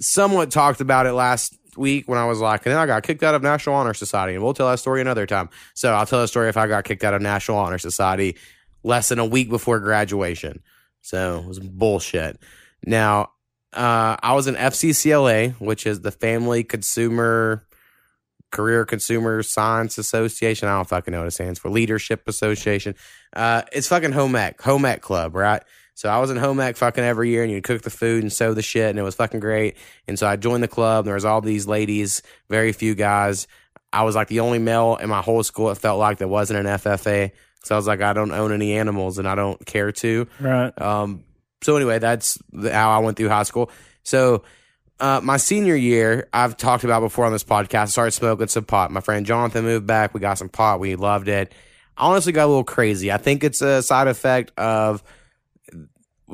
[0.00, 3.22] somewhat talked about it last week when I was like, and then I got kicked
[3.22, 5.48] out of National Honor Society, and we'll tell that story another time.
[5.74, 8.36] So I'll tell a story if I got kicked out of National Honor Society
[8.82, 10.62] less than a week before graduation.
[11.02, 12.38] So it was bullshit.
[12.84, 13.30] Now,
[13.72, 17.64] uh, I was in FCCLA, which is the Family Consumer
[18.50, 20.68] Career Consumer Science Association.
[20.68, 21.68] I don't fucking know what it stands for.
[21.68, 22.94] Leadership Association.
[23.34, 25.62] Uh, it's fucking home ec, home ec club, right?
[25.98, 28.32] So I was in home ec fucking every year, and you'd cook the food and
[28.32, 29.76] sew the shit, and it was fucking great.
[30.06, 30.98] And so I joined the club.
[30.98, 33.48] And there was all these ladies, very few guys.
[33.92, 35.72] I was like the only male in my whole school.
[35.72, 37.32] It felt like there wasn't an FFA.
[37.64, 40.28] So I was like, I don't own any animals, and I don't care to.
[40.38, 40.80] right?
[40.80, 41.24] Um,
[41.62, 43.68] so anyway, that's how I went through high school.
[44.04, 44.44] So
[45.00, 47.74] uh, my senior year, I've talked about before on this podcast.
[47.74, 48.92] I started smoking some pot.
[48.92, 50.14] My friend Jonathan moved back.
[50.14, 50.78] We got some pot.
[50.78, 51.52] We loved it.
[51.96, 53.10] I honestly got a little crazy.
[53.10, 55.02] I think it's a side effect of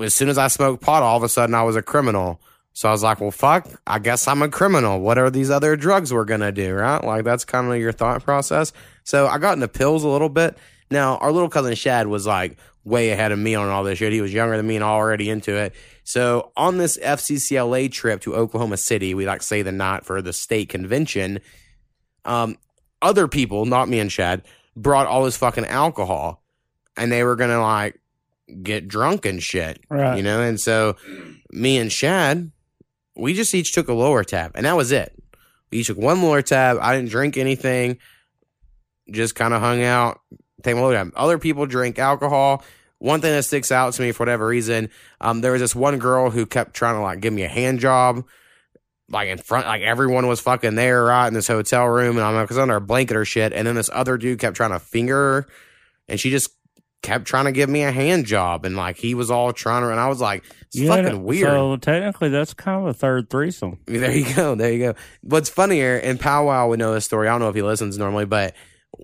[0.01, 2.41] as soon as I smoked pot, all of a sudden I was a criminal.
[2.73, 5.01] So I was like, well, fuck, I guess I'm a criminal.
[5.01, 7.03] What are these other drugs we're going to do, right?
[7.03, 8.73] Like, that's kind of your thought process.
[9.05, 10.59] So I got into pills a little bit.
[10.91, 14.13] Now, our little cousin Shad was like way ahead of me on all this shit.
[14.13, 15.73] He was younger than me and already into it.
[16.03, 20.33] So on this FCCLA trip to Oklahoma City, we like say the night for the
[20.33, 21.41] state convention.
[22.25, 22.59] Um,
[23.01, 24.43] other people, not me and Shad,
[24.77, 26.43] brought all this fucking alcohol,
[26.97, 28.01] and they were gonna like
[28.63, 30.17] get drunk and shit, Right.
[30.17, 30.41] you know.
[30.41, 30.97] And so
[31.51, 32.51] me and Shad,
[33.17, 35.13] we just each took a Lortab, and that was it.
[35.71, 36.79] We each took one Lortab.
[36.81, 37.99] I didn't drink anything,
[39.11, 40.21] just kind of hung out,
[40.63, 41.13] take a Lortab.
[41.17, 42.63] Other people drink alcohol
[42.99, 44.89] one thing that sticks out to me for whatever reason,
[45.21, 47.79] um, there was this one girl who kept trying to like give me a hand
[47.79, 48.25] job,
[49.11, 52.35] like in front, like everyone was fucking there, right in this hotel room, and I'm
[52.35, 54.79] like, was under a blanket or shit, and then this other dude kept trying to
[54.79, 55.47] finger her,
[56.09, 56.49] and she just
[57.05, 59.91] kept trying to give me a hand job, and like he was all trying to,
[59.91, 61.51] and I was like, it's Yeah, fucking weird.
[61.51, 63.79] So technically, that's kind of a third threesome.
[63.87, 64.55] There you go.
[64.55, 64.95] There you go.
[65.21, 67.29] What's funnier, and Powwow would know this story.
[67.29, 68.55] I don't know if he listens normally, but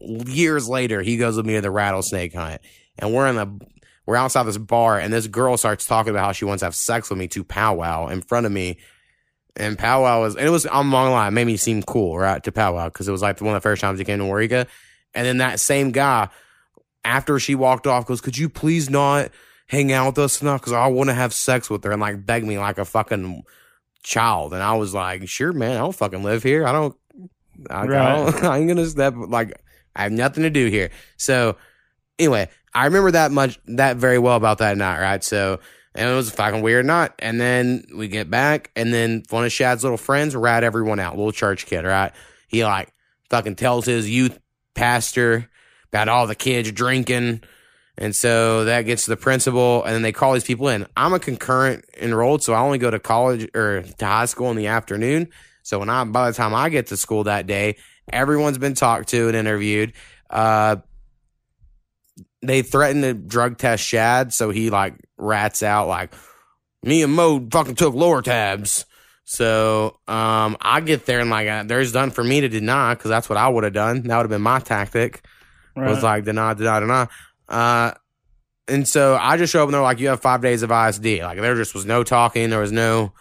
[0.00, 2.62] years later, he goes with me to the rattlesnake hunt,
[2.98, 3.60] and we're in the
[4.06, 6.74] we're outside this bar, and this girl starts talking about how she wants to have
[6.74, 8.78] sex with me to Powwow in front of me.
[9.56, 12.42] And Powwow was, and it was, I'm not lie, it made me seem cool, right,
[12.44, 14.66] to Powwow, because it was like one of the first times he came to Waurika.
[15.14, 16.28] And then that same guy,
[17.04, 19.30] after she walked off, goes, Could you please not
[19.66, 20.60] hang out with us enough?
[20.60, 23.42] Because I want to have sex with her and like beg me like a fucking
[24.02, 24.52] child.
[24.52, 26.66] And I was like, Sure, man, I don't fucking live here.
[26.66, 26.96] I don't,
[27.68, 29.60] I, I, don't, I ain't gonna step, like,
[29.94, 30.90] I have nothing to do here.
[31.16, 31.56] So,
[32.18, 35.24] anyway, I remember that much, that very well about that night, right?
[35.24, 35.60] So,
[35.94, 37.10] and it was a fucking weird night.
[37.18, 41.16] And then we get back, and then one of Shad's little friends rat everyone out,
[41.16, 42.12] little church kid, right?
[42.46, 42.92] He like
[43.28, 44.38] fucking tells his youth
[44.74, 45.49] pastor
[45.92, 47.42] about all the kids drinking.
[47.98, 50.86] And so that gets to the principal, and then they call these people in.
[50.96, 54.56] I'm a concurrent enrolled, so I only go to college or to high school in
[54.56, 55.28] the afternoon.
[55.62, 57.76] So when I, by the time I get to school that day,
[58.10, 59.92] everyone's been talked to and interviewed.
[60.30, 60.76] Uh,
[62.42, 66.14] they threatened to drug test Shad, so he like rats out like
[66.82, 68.86] me and Mo fucking took Lortabs.
[69.24, 73.28] So um, I get there and like there's done for me to deny because that's
[73.28, 74.02] what I would have done.
[74.02, 75.22] That would have been my tactic.
[75.76, 77.08] Was like deny, deny, deny.
[77.48, 77.92] Uh,
[78.68, 81.20] and so I just show up and they're like, you have five days of ISD.
[81.20, 82.50] Like there just was no talking.
[82.50, 83.12] There was no,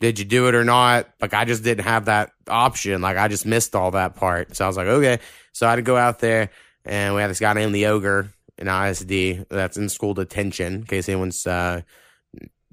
[0.00, 1.08] did you do it or not?
[1.20, 3.00] Like I just didn't have that option.
[3.00, 4.56] Like I just missed all that part.
[4.56, 5.18] So I was like, okay.
[5.52, 6.50] So I had to go out there
[6.84, 10.84] and we had this guy named the Ogre in ISD that's in school detention in
[10.84, 11.82] case anyone's, uh,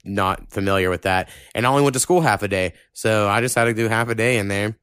[0.06, 1.30] not familiar with that.
[1.56, 2.74] And I only went to school half a day.
[2.92, 4.78] So I just had to do half a day in there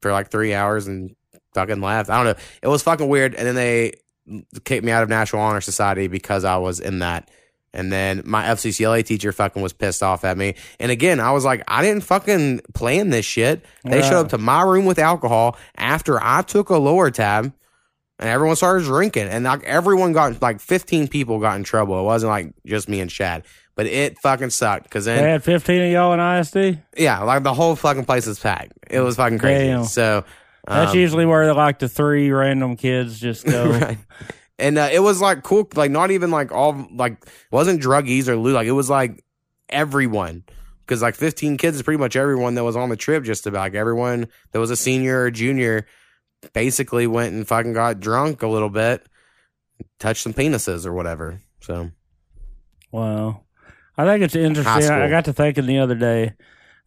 [0.00, 1.16] for like three hours and
[1.56, 2.08] fucking left.
[2.08, 2.42] I don't know.
[2.62, 3.34] It was fucking weird.
[3.34, 3.94] And then they
[4.64, 7.28] kicked me out of National Honor Society because I was in that.
[7.72, 10.54] And then my FCCLA teacher fucking was pissed off at me.
[10.80, 13.64] And again, I was like, I didn't fucking plan this shit.
[13.84, 14.08] They Yeah.
[14.08, 17.52] showed up to my room with alcohol after I took a Lortab
[18.18, 19.28] and everyone started drinking.
[19.28, 22.00] And like everyone got like 15 people got in trouble.
[22.00, 23.42] It wasn't like just me and Shad,
[23.74, 26.78] But it fucking sucked because then They had 15 of y'all in ISD?
[26.96, 28.72] yeah, like the whole fucking place is packed.
[28.88, 29.66] It was fucking crazy.
[29.66, 29.84] Damn.
[29.84, 30.24] So
[30.66, 33.70] That's um, usually where like the three random kids just go.
[33.80, 33.98] right.
[34.58, 38.36] And uh, it was like cool, like not even like all like wasn't druggies or
[38.36, 39.24] loot, like it was like
[39.68, 40.44] everyone.
[40.80, 43.24] Because like 15 kids is pretty much everyone that was on the trip.
[43.24, 45.86] Just about like everyone that was a senior or junior
[46.52, 49.06] basically went and fucking got drunk a little bit,
[49.98, 51.40] touched some penises or whatever.
[51.60, 51.90] So
[52.92, 53.42] Wow.
[53.98, 54.90] I think it's interesting.
[54.90, 56.34] I got to thinking the other day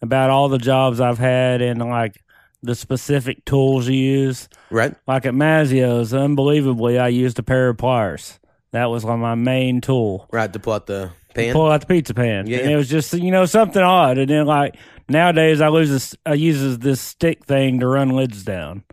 [0.02, 2.24] about all the jobs I've had and like
[2.62, 4.50] the specific tools you use.
[4.70, 8.40] right, Like at Mazzio's, unbelievably, I used a pair of pliers.
[8.72, 10.28] That was like my main tool.
[10.32, 11.54] right to pull out the pan.
[11.54, 12.48] Pull out the pizza pan.
[12.48, 12.60] Yeah.
[12.60, 14.18] And it was just, you know, something odd.
[14.18, 14.76] And then like
[15.08, 18.84] nowadays I lose this, I use this stick thing to run lids down.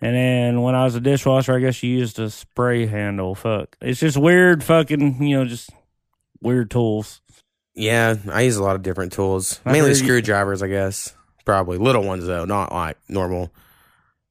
[0.00, 3.34] And then when I was a dishwasher, I guess you used a spray handle.
[3.34, 3.76] Fuck.
[3.80, 5.70] It's just weird fucking, you know, just
[6.40, 7.20] weird tools.
[7.74, 11.14] Yeah, I use a lot of different tools, mainly screwdrivers, I guess.
[11.48, 13.50] Probably little ones though, not like normal.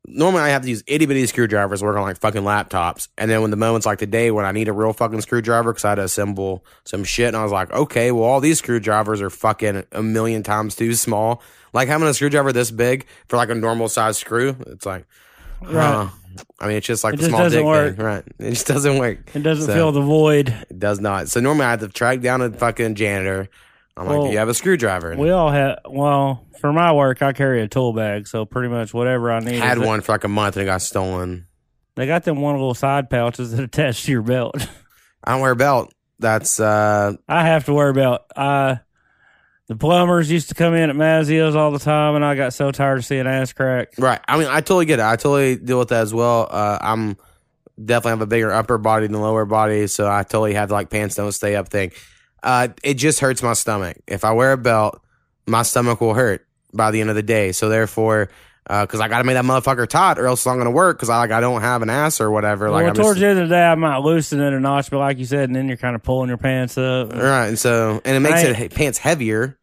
[0.05, 3.41] Normally, I have to use itty bitty screwdrivers, working on like fucking laptops, and then
[3.41, 5.95] when the moments like today when I need a real fucking screwdriver because I had
[5.95, 9.83] to assemble some shit, and I was like, okay, well all these screwdrivers are fucking
[9.93, 11.41] a million times too small.
[11.73, 15.07] Like having a screwdriver this big for like a normal size screw, it's like,
[15.65, 16.09] huh.
[16.59, 17.95] I mean, it's just like It the just small doesn't dick work.
[17.95, 18.23] thing, right?
[18.37, 19.17] It just doesn't work.
[19.33, 20.49] It doesn't So- fill the void.
[20.69, 21.29] It does not.
[21.29, 23.49] So normally I have to track down a fucking janitor.
[23.97, 25.11] I'm like, Well, do you have a screwdriver?
[25.11, 28.27] And We all have, well, for my work, I carry a tool bag.
[28.27, 29.55] So pretty much whatever I need.
[29.55, 31.47] had one for like a month and it got stolen.
[31.95, 34.67] They got them one little side pouches that attach to your belt.
[35.23, 35.93] I don't wear a belt.
[36.19, 38.25] That's uh I have to worry about.
[38.35, 38.75] Uh,
[39.67, 42.71] the plumbers used to come in at Mazzio's all the time, and I got so
[42.71, 43.89] tired of seeing ass crack.
[43.97, 44.19] right.
[44.27, 45.05] I mean, I totally get it.
[45.05, 46.47] I totally deal with that as well.
[46.49, 47.17] Uh, I'm
[47.83, 51.15] definitely have a bigger upper body than lower body, so I totally have like pants
[51.15, 51.91] don't stay up thing.
[52.43, 53.97] Uh, it just hurts my stomach.
[54.07, 55.01] If I wear a belt,
[55.45, 57.51] my stomach will hurt by the end of the day.
[57.51, 58.29] So therefore,
[58.65, 60.97] because I got to make that motherfucker taut, or else it's not going to work.
[60.97, 62.69] Because I like I don't have an ass or whatever.
[62.69, 64.59] Like well, I'm towards just, the end of the day, I might loosen it a
[64.59, 67.13] notch, but like you said, and then you're kind of pulling your pants up.
[67.13, 69.57] Right, and so and it makes I- it pants heavier,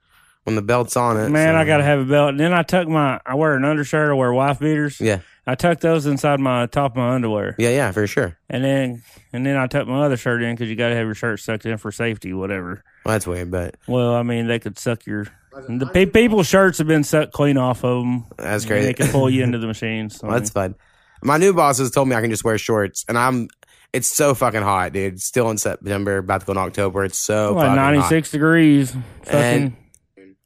[0.45, 1.29] when the belt's on it.
[1.29, 2.31] Man, so- I gotta have a belt.
[2.31, 3.21] And then I tuck my.
[3.27, 4.11] I wear an undershirt.
[4.11, 5.01] I wear wife beaters.
[5.01, 8.39] Yeah, I tuck those inside my top of my underwear, yeah, yeah, for sure.
[8.49, 11.15] and then and then I tuck my other shirt in because you gotta have your
[11.15, 12.83] shirt sucked in for safety, whatever.
[13.05, 15.27] Well, that's weird, but Well, I mean, they could suck your.
[15.69, 18.25] The pe- people's shirts have been sucked clean off of them.
[18.37, 18.87] that's crazy.
[18.87, 20.17] They can pull you into the machines.
[20.19, 20.75] So, Well, that's fun.
[21.23, 23.49] My new bosses told me I can just wear shorts, and I'm.
[23.93, 25.21] It's so fucking hot, dude.
[25.21, 27.05] Still in September, about to go in October.
[27.05, 28.09] It's so like fucking ninety hot.
[28.09, 28.91] six degrees.
[29.25, 29.39] Fucking.
[29.41, 29.77] And-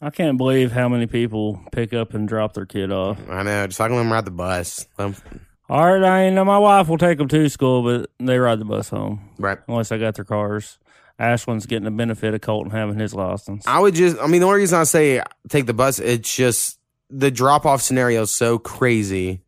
[0.00, 3.18] I can't believe how many people pick up and drop their kid off.
[3.28, 3.66] I know.
[3.66, 4.86] Just like them ride the bus.
[4.96, 5.16] Um,
[5.68, 8.64] All right, I know my wife will take them to school, but they ride the
[8.64, 9.58] bus home right.
[9.66, 10.78] unless I got their cars.
[11.18, 13.66] Ashland's getting the benefit of Colton having his license.
[13.66, 14.18] I would just.
[14.18, 16.78] I mean, the only reason I say take the bus, it's just
[17.10, 19.42] the drop off scenario is so crazy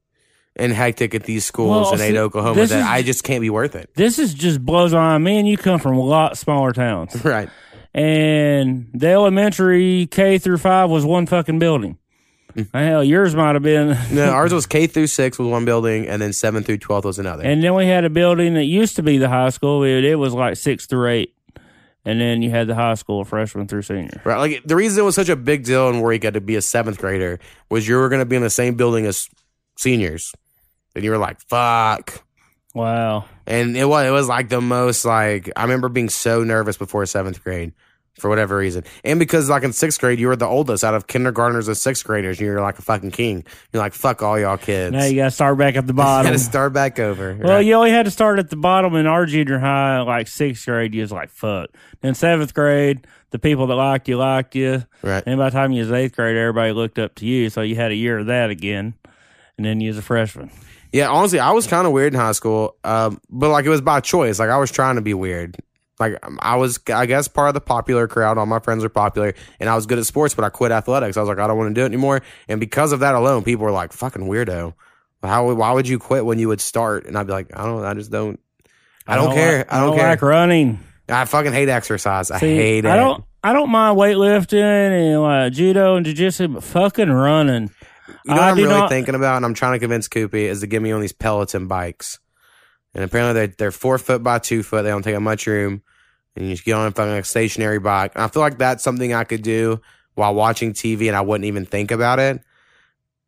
[0.56, 3.50] and hectic at these schools Well, in Ada, Oklahoma that is- I just can't be
[3.50, 3.90] worth it.
[3.94, 5.24] This is just blows my mind.
[5.24, 7.48] Me and you come from a lot smaller towns, Right.
[7.94, 11.98] And the elementary K through five was one fucking building.
[12.54, 12.68] Mm.
[12.72, 13.96] Hell, yours might have been.
[14.12, 17.18] No, ours was K through six was one building, and then seven through twelve was
[17.18, 17.44] another.
[17.44, 19.82] And then we had a building that used to be the high school.
[19.84, 21.34] It, it was like six through eight.
[22.02, 24.22] And then you had the high school, freshman through senior.
[24.24, 24.38] Right.
[24.38, 26.96] Like the reason it was such a big deal in Eureka to be a seventh
[26.96, 27.38] grader
[27.68, 29.28] was you were going to be in the same building as
[29.76, 30.32] seniors,
[30.94, 32.24] and you were like, "Fuck."
[32.74, 33.24] Wow.
[33.46, 37.04] And it was it was like the most like I remember being so nervous before
[37.06, 37.72] seventh grade
[38.18, 41.06] for whatever reason, and because like in sixth grade you were the oldest out of
[41.06, 43.44] kindergartners and sixth graders, and you're like a fucking king.
[43.72, 46.24] You're like, "Fuck all y'all kids." Now you got to start back at the bottom.
[46.24, 46.32] got bottom.
[46.32, 47.36] to start back over.
[47.40, 47.64] Well, right?
[47.64, 50.94] you only had to start at the bottom in our junior high, like sixth grade.
[50.94, 51.70] You was like, fuck.
[52.02, 54.84] Then seventh grade, the people that liked you liked you.
[55.02, 55.22] right.
[55.24, 57.48] And by the time you was eighth grade, everybody looked up to you.
[57.48, 58.94] So you had a year of that again.
[59.56, 60.50] And then you was a freshman.
[60.92, 63.80] Yeah, honestly, I was kind of weird in high school, um, but like it was
[63.80, 64.38] by choice.
[64.38, 65.56] Like I was trying to be weird.
[66.00, 68.38] Like um, I was, I guess, part of the popular crowd.
[68.38, 71.16] All my friends were popular, and I was good at sports, but I quit athletics.
[71.16, 72.22] I was like, I don't want to do it anymore.
[72.48, 74.74] And because of that alone, people were like, "Fucking weirdo."
[75.22, 75.52] How?
[75.52, 77.04] Why would you quit when you would start?
[77.06, 77.84] And I'd be like, I don't.
[77.84, 78.40] I just don't.
[79.06, 79.58] I don't, care.
[79.58, 80.08] like- I don't, care.
[80.08, 80.80] like running.
[81.08, 82.30] I fucking hate exercise.
[82.30, 82.90] I See, hate it.
[82.90, 83.24] I don't.
[83.42, 87.70] I don't mind weightlifting and like judo and jiu-jitsu, but fucking running.
[88.24, 90.42] You know what I I'm really not- thinking about, and I'm trying to convince Koopy
[90.44, 92.18] is to give me one of these Peloton bikes.
[92.94, 94.82] And apparently they're they're four foot by two foot.
[94.82, 95.82] They don't take up much room,
[96.34, 98.12] and you just get on a fucking stationary bike.
[98.14, 99.80] And I feel like that's something I could do
[100.14, 102.40] while watching TV, and I wouldn't even think about it.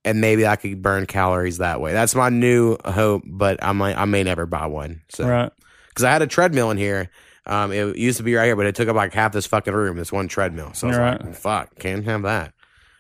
[0.05, 1.93] And maybe I could burn calories that way.
[1.93, 5.03] That's my new hope, but I might I may never buy one.
[5.11, 5.53] So Right.
[5.91, 7.09] because I had a treadmill in here.
[7.47, 9.75] Um, it used to be right here, but it took up like half this fucking
[9.75, 9.97] room.
[9.97, 10.73] This one treadmill.
[10.75, 11.25] So I was Right.
[11.25, 12.53] like, "Fuck, can't have that."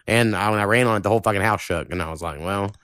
[0.06, 2.20] And I, when I ran on it, the whole fucking house shook, and I was
[2.22, 2.74] like, "Well,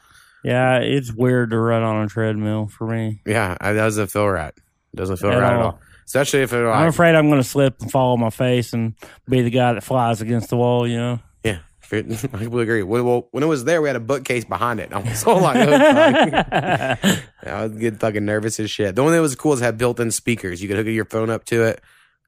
[0.45, 3.21] Yeah, it's weird to run on a treadmill for me.
[3.27, 4.55] yeah, it doesn't feel right.
[4.57, 5.65] It doesn't feel At right at all.
[5.65, 5.81] all.
[6.07, 8.95] Especially if it I'm afraid I'm going to slip and fall on my face and
[9.29, 10.87] be the guy that flies against the wall.
[10.89, 11.21] You know.
[11.45, 12.83] yeah, if it- I completely agree.
[12.83, 14.91] When, well, when it was there, we had a bookcase behind it.
[14.95, 17.19] I was so like, oh, fuck.
[17.47, 18.95] I was getting fucking nervous as shit.
[18.95, 20.63] The one that was cool is it had built-in speakers.
[20.63, 21.81] You could hook your phone up to it.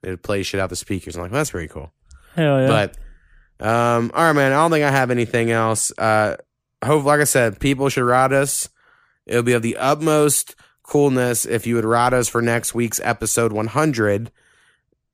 [0.02, 1.16] It would play shit out the speakers.
[1.16, 1.92] I'm like, well, that's pretty cool.
[2.34, 2.66] Hell yeah.
[2.68, 2.96] But
[3.60, 4.52] um, all right, man.
[4.52, 5.92] I don't think I have anything else.
[5.96, 6.36] Uh,
[6.84, 8.68] hope, like I said, people should ride us.
[9.26, 13.52] It'll be of the utmost coolness if you would ride us for next week's episode
[13.52, 14.32] 100.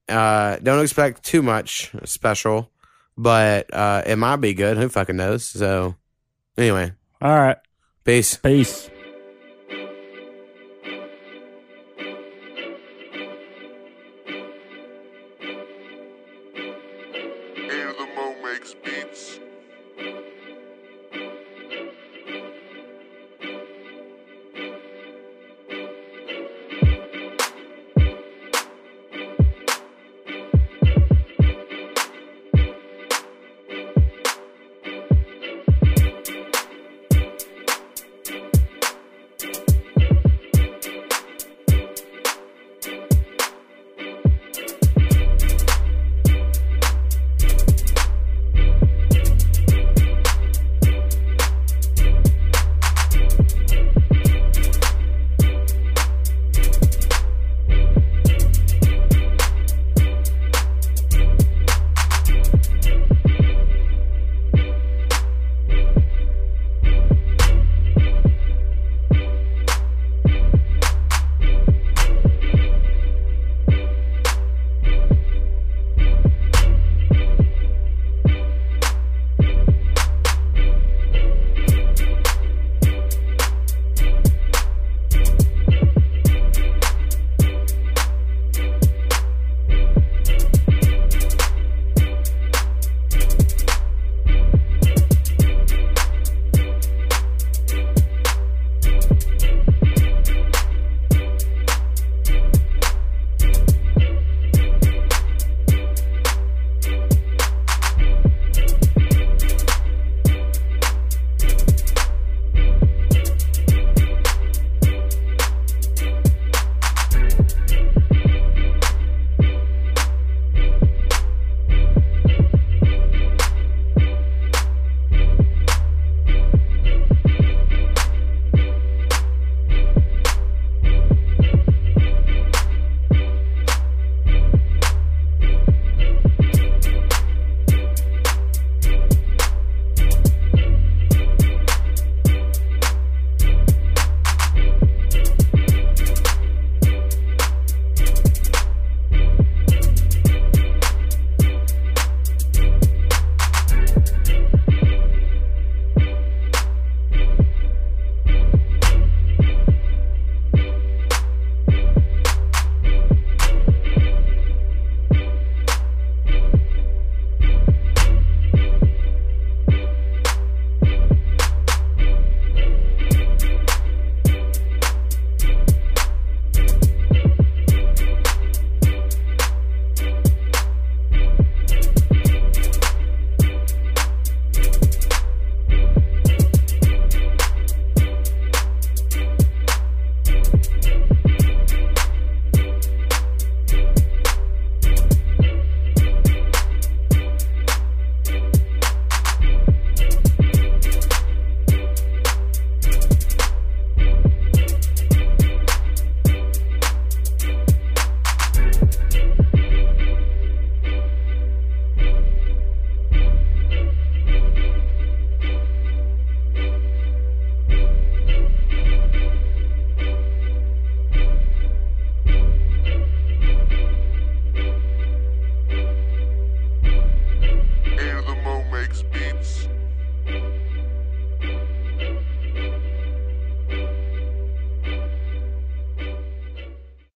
[0.08, 2.70] Uh, don't expect too much special,
[3.16, 4.76] but uh, it might be good.
[4.78, 5.44] Who fucking knows?
[5.44, 5.96] So,
[6.56, 7.56] anyway, All right.
[8.04, 8.36] peace.
[8.36, 8.88] Peace.